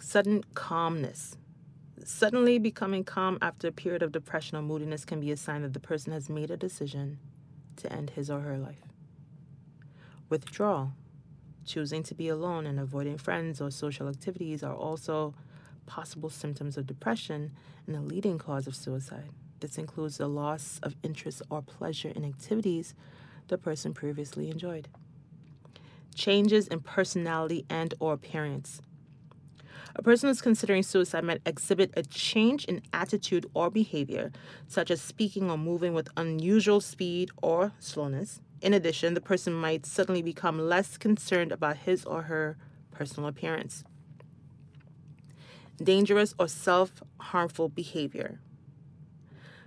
[0.00, 1.36] Sudden calmness.
[2.04, 5.72] Suddenly becoming calm after a period of depression or moodiness can be a sign that
[5.72, 7.18] the person has made a decision
[7.76, 8.82] to end his or her life.
[10.28, 10.92] Withdrawal.
[11.64, 15.34] Choosing to be alone and avoiding friends or social activities are also
[15.86, 17.52] possible symptoms of depression
[17.86, 19.30] and a leading cause of suicide.
[19.60, 22.94] This includes the loss of interest or pleasure in activities
[23.48, 24.88] the person previously enjoyed.
[26.14, 28.80] Changes in personality and or appearance.
[29.96, 34.32] A person who's considering suicide might exhibit a change in attitude or behavior,
[34.66, 38.40] such as speaking or moving with unusual speed or slowness.
[38.64, 42.56] In addition, the person might suddenly become less concerned about his or her
[42.92, 43.84] personal appearance.
[45.76, 48.40] Dangerous or self harmful behavior.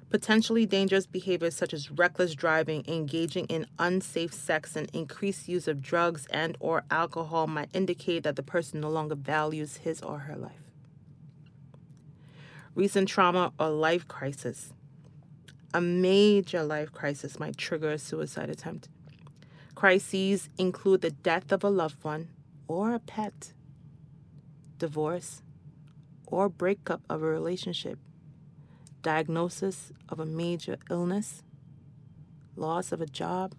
[0.10, 5.80] Potentially dangerous behaviors such as reckless driving, engaging in unsafe sex, and increased use of
[5.80, 10.36] drugs and or alcohol might indicate that the person no longer values his or her
[10.36, 10.72] life.
[12.74, 14.74] Recent trauma or life crisis.
[15.74, 18.90] A major life crisis might trigger a suicide attempt.
[19.76, 22.30] Crises include the death of a loved one
[22.68, 23.54] or a pet,
[24.78, 25.42] divorce,
[26.26, 28.00] or breakup of a relationship
[29.08, 31.42] diagnosis of a major illness,
[32.58, 33.56] loss of a job,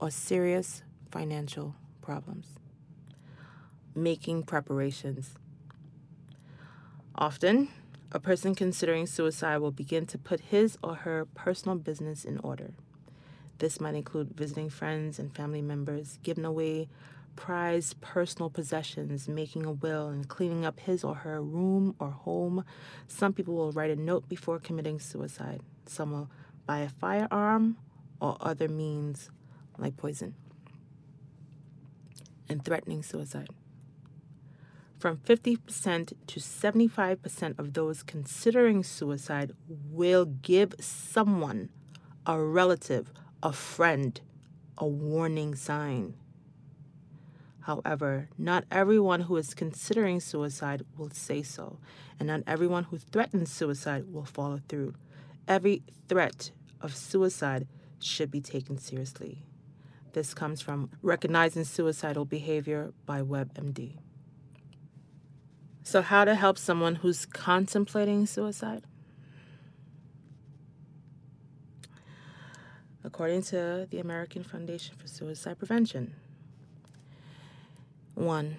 [0.00, 2.46] or serious financial problems.
[3.94, 5.34] Making preparations.
[7.16, 7.70] Often,
[8.12, 12.72] a person considering suicide will begin to put his or her personal business in order.
[13.58, 16.88] This might include visiting friends and family members, giving away
[17.36, 22.64] prized personal possessions, making a will, and cleaning up his or her room or home.
[23.08, 25.60] Some people will write a note before committing suicide.
[25.86, 26.30] Some will
[26.66, 27.76] buy a firearm
[28.20, 29.30] or other means
[29.78, 30.34] like poison.
[32.48, 33.48] And threatening suicide.
[35.06, 41.68] From 50% to 75% of those considering suicide will give someone,
[42.26, 44.20] a relative, a friend,
[44.76, 46.14] a warning sign.
[47.60, 51.78] However, not everyone who is considering suicide will say so,
[52.18, 54.94] and not everyone who threatens suicide will follow through.
[55.46, 56.50] Every threat
[56.80, 57.68] of suicide
[58.00, 59.46] should be taken seriously.
[60.14, 63.98] This comes from Recognizing Suicidal Behavior by WebMD.
[65.86, 68.82] So, how to help someone who's contemplating suicide?
[73.04, 76.16] According to the American Foundation for Suicide Prevention,
[78.16, 78.56] one,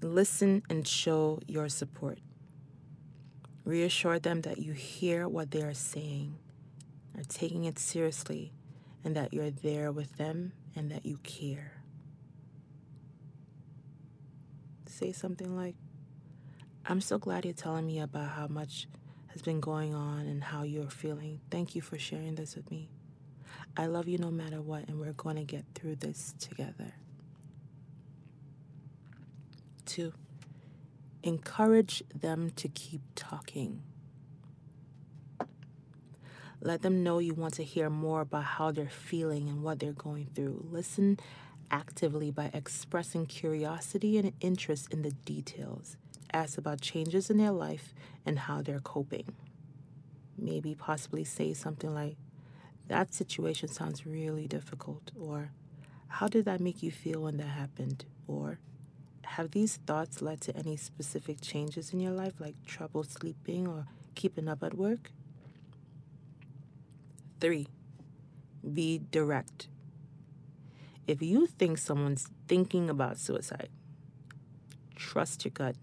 [0.00, 2.20] listen and show your support.
[3.64, 6.36] Reassure them that you hear what they are saying,
[7.16, 8.52] are taking it seriously,
[9.02, 11.82] and that you're there with them and that you care.
[14.86, 15.74] Say something like,
[16.84, 18.88] I'm so glad you're telling me about how much
[19.28, 21.40] has been going on and how you're feeling.
[21.48, 22.88] Thank you for sharing this with me.
[23.76, 26.94] I love you no matter what, and we're going to get through this together
[29.86, 30.12] to
[31.22, 33.82] encourage them to keep talking.
[36.60, 39.92] Let them know you want to hear more about how they're feeling and what they're
[39.92, 40.66] going through.
[40.70, 41.18] Listen
[41.70, 45.96] actively by expressing curiosity and interest in the details.
[46.34, 49.34] Ask about changes in their life and how they're coping.
[50.38, 52.16] Maybe possibly say something like,
[52.88, 55.50] That situation sounds really difficult, or
[56.08, 58.04] How did that make you feel when that happened?
[58.26, 58.58] Or
[59.24, 63.86] have these thoughts led to any specific changes in your life, like trouble sleeping or
[64.14, 65.10] keeping up at work?
[67.40, 67.66] Three,
[68.72, 69.68] be direct.
[71.06, 73.68] If you think someone's thinking about suicide,
[74.94, 75.76] trust your gut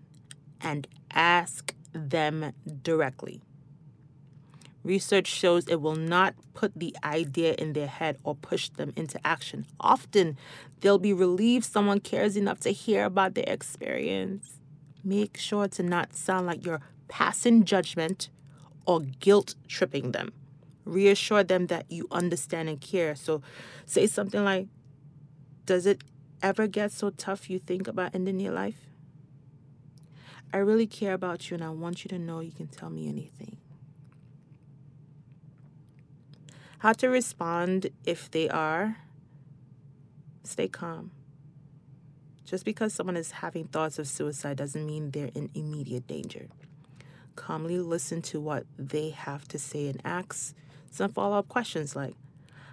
[0.62, 2.53] and ask them
[2.84, 3.41] directly.
[4.84, 9.20] Research shows it will not put the idea in their head or push them into
[9.28, 9.66] action.
[9.80, 10.38] Often,
[10.80, 14.60] they'll be relieved someone cares enough to hear about their experience.
[15.03, 18.30] Make sure to not sound like you're passing judgment
[18.86, 20.32] or guilt tripping them.
[20.86, 23.16] Reassure them that you understand and care.
[23.16, 23.41] So
[23.86, 24.68] say something like,
[25.66, 26.01] Does it
[26.41, 28.89] ever get so tough you think about ending your life?
[30.52, 33.08] I really care about you and I want you to know you can tell me
[33.08, 33.58] anything.
[36.80, 38.97] How to respond if they are
[40.43, 41.12] stay calm.
[42.45, 46.47] Just because someone is having thoughts of suicide doesn't mean they're in immediate danger.
[47.36, 50.56] Calmly listen to what they have to say and ask
[50.89, 52.16] some follow up questions like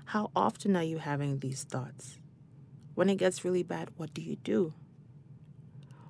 [0.07, 2.19] How often are you having these thoughts?
[2.95, 4.73] When it gets really bad, what do you do?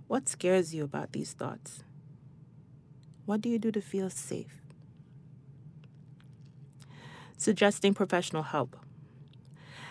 [0.08, 1.82] What scares you about these thoughts?
[3.24, 4.62] What do you do to feel safe?
[7.36, 8.76] Suggesting professional help.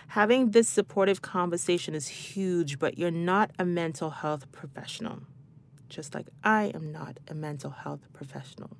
[0.08, 5.20] Having this supportive conversation is huge, but you're not a mental health professional,
[5.90, 8.70] just like I am not a mental health professional.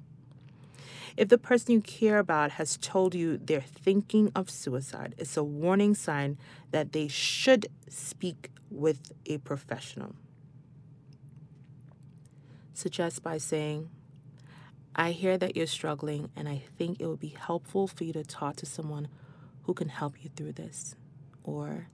[1.19, 5.45] If the person you care about has told you they're thinking of suicide, it's a
[5.45, 6.39] warning sign
[6.71, 10.15] that they should speak with a professional.
[12.77, 13.89] Suggest by saying,
[14.95, 18.23] I hear that you're struggling, and I think it would be helpful for you to
[18.23, 19.09] talk to someone
[19.63, 20.95] who can help you through this.
[21.43, 21.89] Or,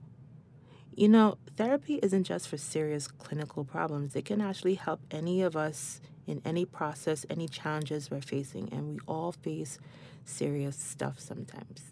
[0.93, 5.55] you know, therapy isn't just for serious clinical problems, it can actually help any of
[5.55, 9.79] us in any process, any challenges we're facing, and we all face
[10.25, 11.91] serious stuff sometimes.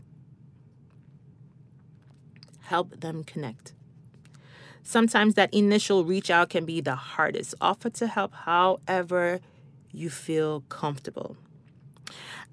[2.59, 3.71] Help them connect.
[4.83, 7.55] Sometimes that initial reach out can be the hardest.
[7.61, 9.39] Offer to help however
[9.91, 11.37] you feel comfortable.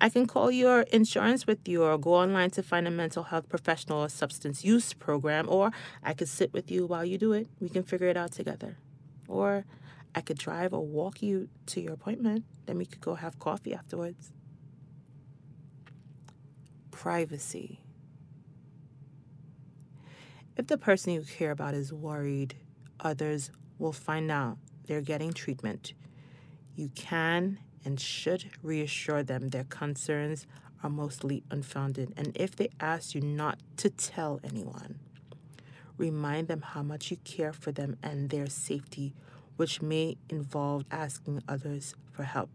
[0.01, 3.49] I can call your insurance with you or go online to find a mental health
[3.49, 5.73] professional or substance use program, or
[6.05, 7.49] I could sit with you while you do it.
[7.61, 8.77] We can figure it out together.
[9.27, 9.65] Or
[10.15, 12.45] I could drive or walk you to your appointment.
[12.67, 14.33] Then we could go have coffee afterwards.
[16.91, 17.81] Privacy.
[20.59, 22.57] If the person you care about is worried,
[22.99, 25.93] others will find out they're getting treatment.
[26.75, 30.49] You can and should reassure them their concerns
[30.83, 32.13] are mostly unfounded.
[32.17, 34.99] And if they ask you not to tell anyone,
[35.97, 39.15] remind them how much you care for them and their safety
[39.57, 42.51] which may involve asking others for help.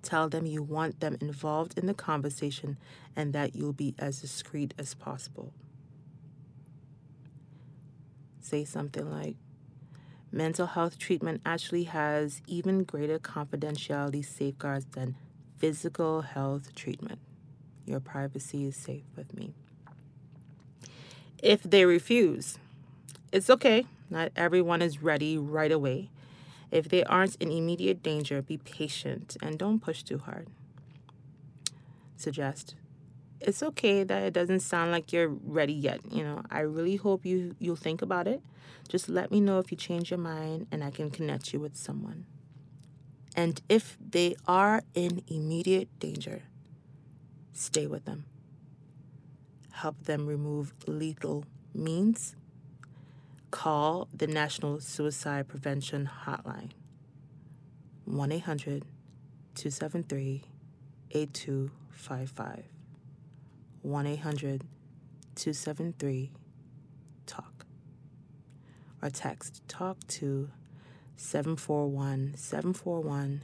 [0.00, 2.78] Tell them you want them involved in the conversation
[3.14, 5.52] and that you'll be as discreet as possible.
[8.40, 9.36] Say something like,
[10.30, 15.16] Mental health treatment actually has even greater confidentiality safeguards than
[15.56, 17.18] physical health treatment.
[17.86, 19.54] Your privacy is safe with me.
[21.42, 22.58] If they refuse,
[23.32, 23.86] it's okay.
[24.10, 26.10] Not everyone is ready right away.
[26.70, 30.48] If they aren't in immediate danger, be patient and don't push too hard.
[32.16, 32.74] Suggest.
[33.40, 36.00] It's okay that it doesn't sound like you're ready yet.
[36.10, 38.42] You know, I really hope you you'll think about it.
[38.88, 41.76] Just let me know if you change your mind and I can connect you with
[41.76, 42.26] someone.
[43.36, 46.42] And if they are in immediate danger,
[47.52, 48.24] stay with them.
[49.70, 52.34] Help them remove lethal means
[53.50, 56.70] call the National Suicide Prevention Hotline
[58.04, 58.84] 1 800
[59.54, 60.42] 273
[61.10, 62.77] 8255.
[63.88, 64.64] 1 800
[65.34, 66.32] 273
[67.26, 67.64] TALK.
[69.00, 70.50] Or text TALK to
[71.16, 73.42] 741 741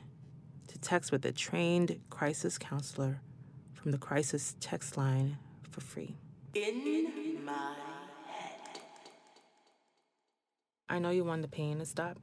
[0.68, 3.20] to text with a trained crisis counselor
[3.72, 5.38] from the crisis text line
[5.70, 6.14] for free.
[6.54, 7.74] In my
[8.26, 8.80] head.
[10.90, 12.18] I know you want the pain to stop.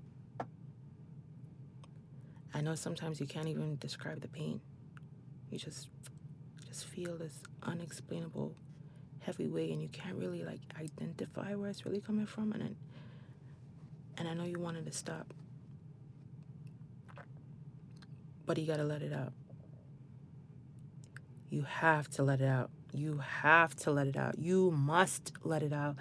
[2.54, 4.62] I know sometimes you can't even describe the pain.
[5.50, 5.90] You just
[6.72, 8.56] just feel this unexplainable
[9.20, 12.76] heavy weight and you can't really like identify where it's really coming from and
[14.18, 15.34] and I know you wanted to stop.
[18.46, 19.34] But you got to let it out.
[21.50, 22.70] You have to let it out.
[22.94, 24.38] You have to let it out.
[24.38, 25.96] You must let it out.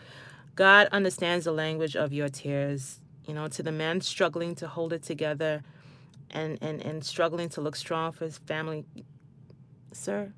[0.55, 3.01] God understands the language of your tears.
[3.27, 5.63] You know, to the man struggling to hold it together
[6.31, 8.85] and, and, and struggling to look strong for his family,
[9.93, 10.33] sir.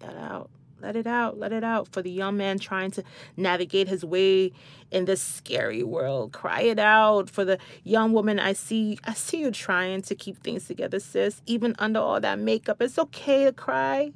[0.00, 0.50] Let that out.
[0.80, 1.38] Let it out.
[1.38, 1.88] Let it out.
[1.88, 3.04] For the young man trying to
[3.36, 4.52] navigate his way
[4.90, 7.30] in this scary world, cry it out.
[7.30, 11.40] For the young woman, I see, I see you trying to keep things together, sis.
[11.46, 14.12] Even under all that makeup, it's okay to cry,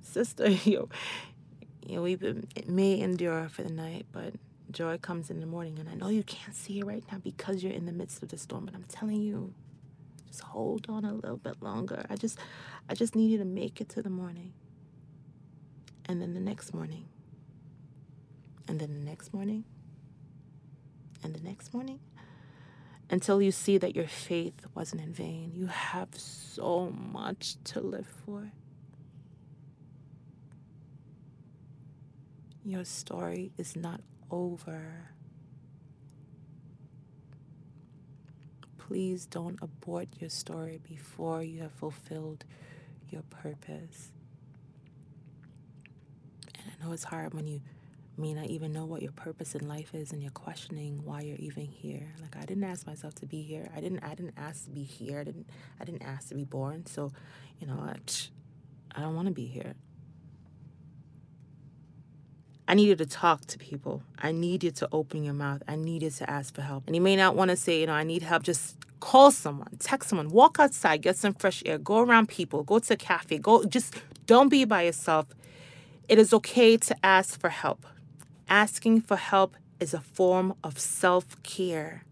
[0.00, 0.48] sister.
[0.64, 0.88] You,
[1.86, 4.34] you know, weeping it may endure for the night, but
[4.70, 5.78] joy comes in the morning.
[5.78, 8.28] And I know you can't see it right now because you're in the midst of
[8.28, 9.52] the storm, but I'm telling you,
[10.28, 12.06] just hold on a little bit longer.
[12.08, 12.38] I just
[12.88, 14.52] I just need you to make it to the morning.
[16.10, 17.04] And then the next morning.
[18.66, 19.62] And then the next morning.
[21.22, 22.00] And the next morning.
[23.08, 25.52] Until you see that your faith wasn't in vain.
[25.54, 28.50] You have so much to live for.
[32.64, 34.00] Your story is not
[34.32, 35.12] over.
[38.78, 42.44] Please don't abort your story before you have fulfilled
[43.10, 44.10] your purpose.
[46.62, 47.60] And I know it's hard when you
[48.16, 51.38] may not even know what your purpose in life is and you're questioning why you're
[51.38, 52.12] even here.
[52.20, 53.70] Like I didn't ask myself to be here.
[53.74, 55.20] I didn't I didn't ask to be here.
[55.20, 55.48] I didn't
[55.80, 56.86] I didn't ask to be born.
[56.86, 57.12] So,
[57.58, 57.96] you know, I,
[58.94, 59.74] I don't want to be here.
[62.68, 64.04] I need you to talk to people.
[64.16, 65.62] I need you to open your mouth.
[65.66, 66.84] I need you to ask for help.
[66.86, 68.44] And you may not want to say, you know, I need help.
[68.44, 72.78] Just call someone, text someone, walk outside, get some fresh air, go around people, go
[72.78, 73.96] to a cafe, go just
[74.26, 75.26] don't be by yourself.
[76.10, 77.86] It is okay to ask for help.
[78.48, 82.02] Asking for help is a form of self care.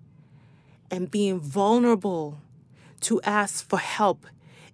[0.88, 2.40] And being vulnerable
[3.00, 4.24] to ask for help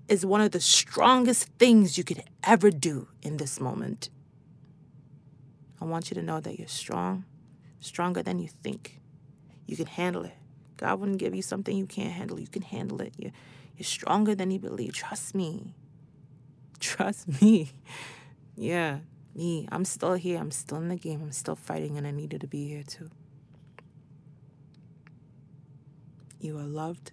[0.08, 4.10] is one of the strongest things you could ever do in this moment.
[5.80, 7.24] I want you to know that you're strong,
[7.80, 9.00] stronger than you think.
[9.64, 10.34] You can handle it.
[10.76, 12.38] God wouldn't give you something you can't handle.
[12.38, 13.14] You can handle it.
[13.16, 13.32] You're,
[13.78, 14.92] you're stronger than you believe.
[14.92, 15.72] Trust me.
[16.78, 17.72] Trust me.
[18.56, 19.00] Yeah,
[19.34, 19.68] me.
[19.70, 20.38] I'm still here.
[20.38, 21.20] I'm still in the game.
[21.22, 23.10] I'm still fighting, and I needed to be here too.
[26.40, 27.12] You are loved.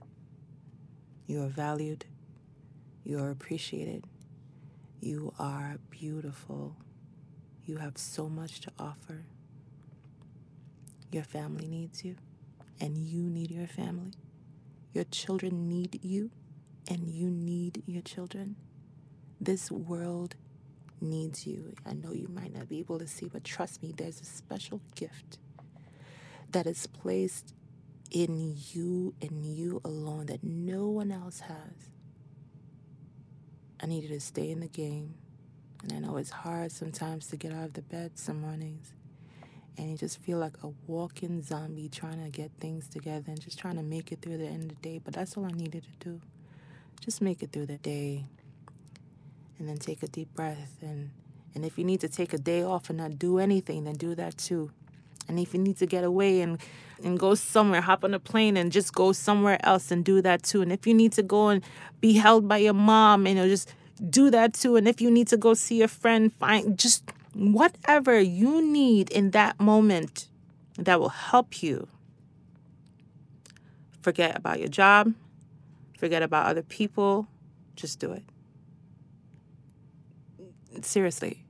[1.26, 2.06] You are valued.
[3.04, 4.06] You are appreciated.
[5.00, 6.76] You are beautiful.
[7.66, 9.24] You have so much to offer.
[11.12, 12.16] Your family needs you,
[12.80, 14.12] and you need your family.
[14.94, 16.32] Your children need you,
[16.88, 18.58] and you need your children.
[19.40, 20.36] This world
[21.02, 21.74] needs you.
[21.86, 24.82] I know you might not be able to see, but trust me, there's a special
[24.96, 25.38] gift
[26.52, 27.54] that is placed
[28.12, 31.90] in you and you alone that no one else has.
[33.82, 35.16] I need you to stay in the game
[35.84, 38.94] and I know it's hard sometimes to get out of the bed some mornings.
[39.78, 43.58] And you just feel like a walking zombie trying to get things together and just
[43.58, 45.00] trying to make it through the end of the day.
[45.04, 46.22] But that's all I needed to do.
[47.00, 48.26] Just make it through the day.
[49.62, 50.80] And then take a deep breath.
[50.82, 51.12] And,
[51.54, 54.16] and if you need to take a day off and not do anything, then do
[54.16, 54.72] that too.
[55.28, 56.58] And if you need to get away and,
[57.04, 60.42] and go somewhere, hop on a plane and just go somewhere else and do that
[60.42, 60.64] too.
[60.64, 61.64] And if you need to go and
[62.00, 63.72] be held by your mom and you know, just
[64.10, 64.78] do that too.
[64.78, 69.30] And if you need to go see a friend, find just whatever you need in
[69.30, 70.28] that moment
[70.80, 71.88] that will help you.
[74.02, 75.14] Forget about your job,
[76.00, 77.28] forget about other people,
[77.76, 78.24] just do it.
[80.82, 81.46] Seriously.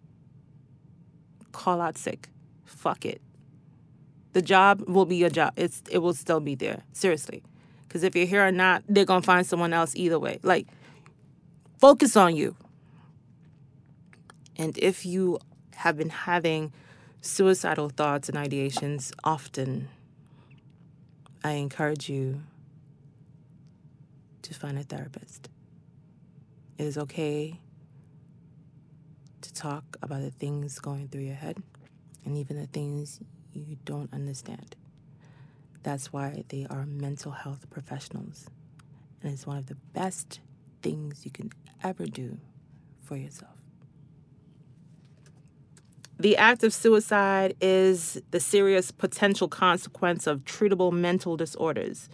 [1.51, 2.29] Call out sick.
[2.65, 3.21] Fuck it.
[4.33, 5.53] The job will be your job.
[5.55, 6.83] It's it will still be there.
[6.93, 7.43] Seriously.
[7.89, 10.39] Cuz if you're here or not, they're to find someone else either way.
[10.43, 10.67] Like
[11.81, 12.55] Focus on you.
[14.55, 15.39] And if you
[15.77, 16.71] have been having
[17.21, 19.89] suicidal thoughts and ideations often,
[21.43, 22.43] I encourage you
[24.43, 25.49] to find a therapist.
[26.77, 27.59] It is okay
[29.41, 31.57] to talk about the things going through your head
[32.25, 33.19] and even the things
[33.53, 34.75] you don't understand.
[35.83, 38.45] That's why they are mental health professionals.
[39.21, 40.39] And it's one of the best
[40.81, 41.51] things you can
[41.83, 42.37] ever do
[43.01, 43.57] for yourself.
[46.19, 52.09] The act of suicide is the serious potential consequence of treatable mental disorders.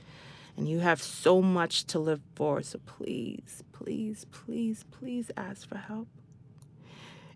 [0.55, 2.63] And you have so much to live for.
[2.63, 6.07] So please, please, please, please ask for help.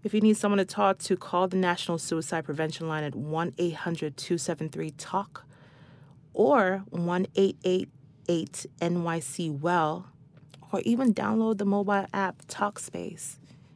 [0.03, 3.53] If you need someone to talk to, call the National Suicide Prevention Line at 1
[3.57, 5.45] 800 273 TALK
[6.33, 10.07] or 1 888 NYC Well
[10.71, 13.35] or even download the mobile app Talkspace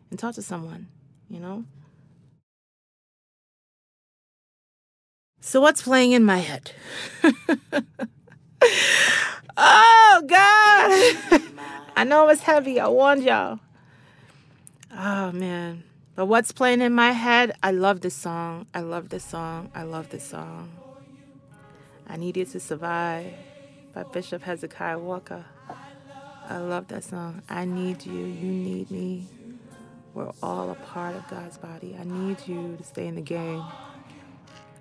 [0.10, 0.88] and talk to someone,
[1.30, 1.66] you know?
[5.42, 6.72] So, what's playing in my head?
[9.58, 11.42] oh, God!
[11.96, 12.80] I know it's heavy.
[12.80, 13.60] I warned y'all.
[14.92, 15.84] Oh, man.
[16.16, 17.58] But what's playing in my head?
[17.62, 18.68] I love this song.
[18.74, 19.70] I love this song.
[19.76, 20.72] I love this song.
[22.08, 23.34] I Need You to Survive
[23.94, 25.44] by Bishop Hezekiah Walker.
[26.48, 27.42] I love that song.
[27.50, 28.14] I need you.
[28.14, 29.28] You need me.
[30.14, 31.98] We're all a part of God's body.
[32.00, 33.62] I need you to stay in the game.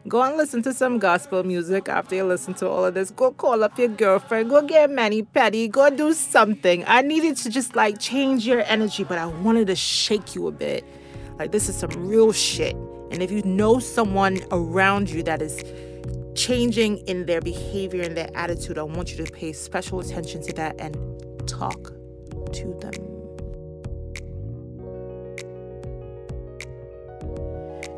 [0.06, 3.10] Go and listen to some gospel music after you listen to all of this.
[3.10, 4.50] Go call up your girlfriend.
[4.50, 5.66] Go get mani petty.
[5.66, 6.84] Go do something.
[6.86, 10.52] I needed to just like change your energy, but I wanted to shake you a
[10.52, 10.84] bit.
[11.38, 12.74] Like, this is some real shit.
[13.10, 15.62] And if you know someone around you that is
[16.34, 20.52] changing in their behavior and their attitude, I want you to pay special attention to
[20.54, 20.96] that and
[21.46, 21.92] talk
[22.52, 23.14] to them.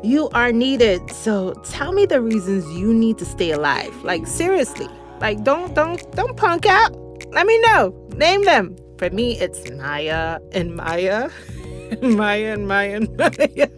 [0.03, 1.11] You are needed.
[1.11, 3.93] So tell me the reasons you need to stay alive.
[4.03, 4.87] Like seriously.
[5.19, 6.91] Like don't don't don't punk out.
[7.31, 7.95] Let me know.
[8.15, 8.75] Name them.
[8.97, 11.29] For me, it's Maya and Maya.
[12.01, 13.69] Maya and Maya and Maya.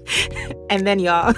[0.71, 1.33] And then y'all.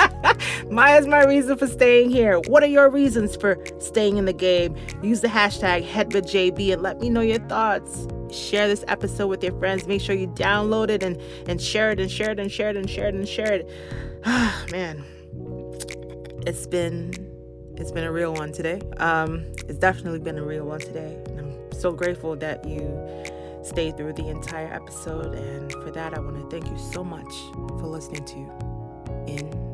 [0.70, 2.38] Maya's my reason for staying here.
[2.40, 4.76] What are your reasons for staying in the game?
[5.02, 8.06] Use the hashtag HeadButJB and let me know your thoughts.
[8.30, 9.86] Share this episode with your friends.
[9.86, 12.76] Make sure you download it and, and share it and share it and share it
[12.76, 13.70] and share it and share it.
[14.26, 15.02] Ah, man,
[16.46, 17.14] it's been
[17.76, 18.82] it's been a real one today.
[18.98, 21.16] Um, it's definitely been a real one today.
[21.38, 22.82] I'm so grateful that you
[23.68, 25.34] stayed through the entire episode.
[25.34, 28.38] And for that, I want to thank you so much for listening to
[29.26, 29.67] In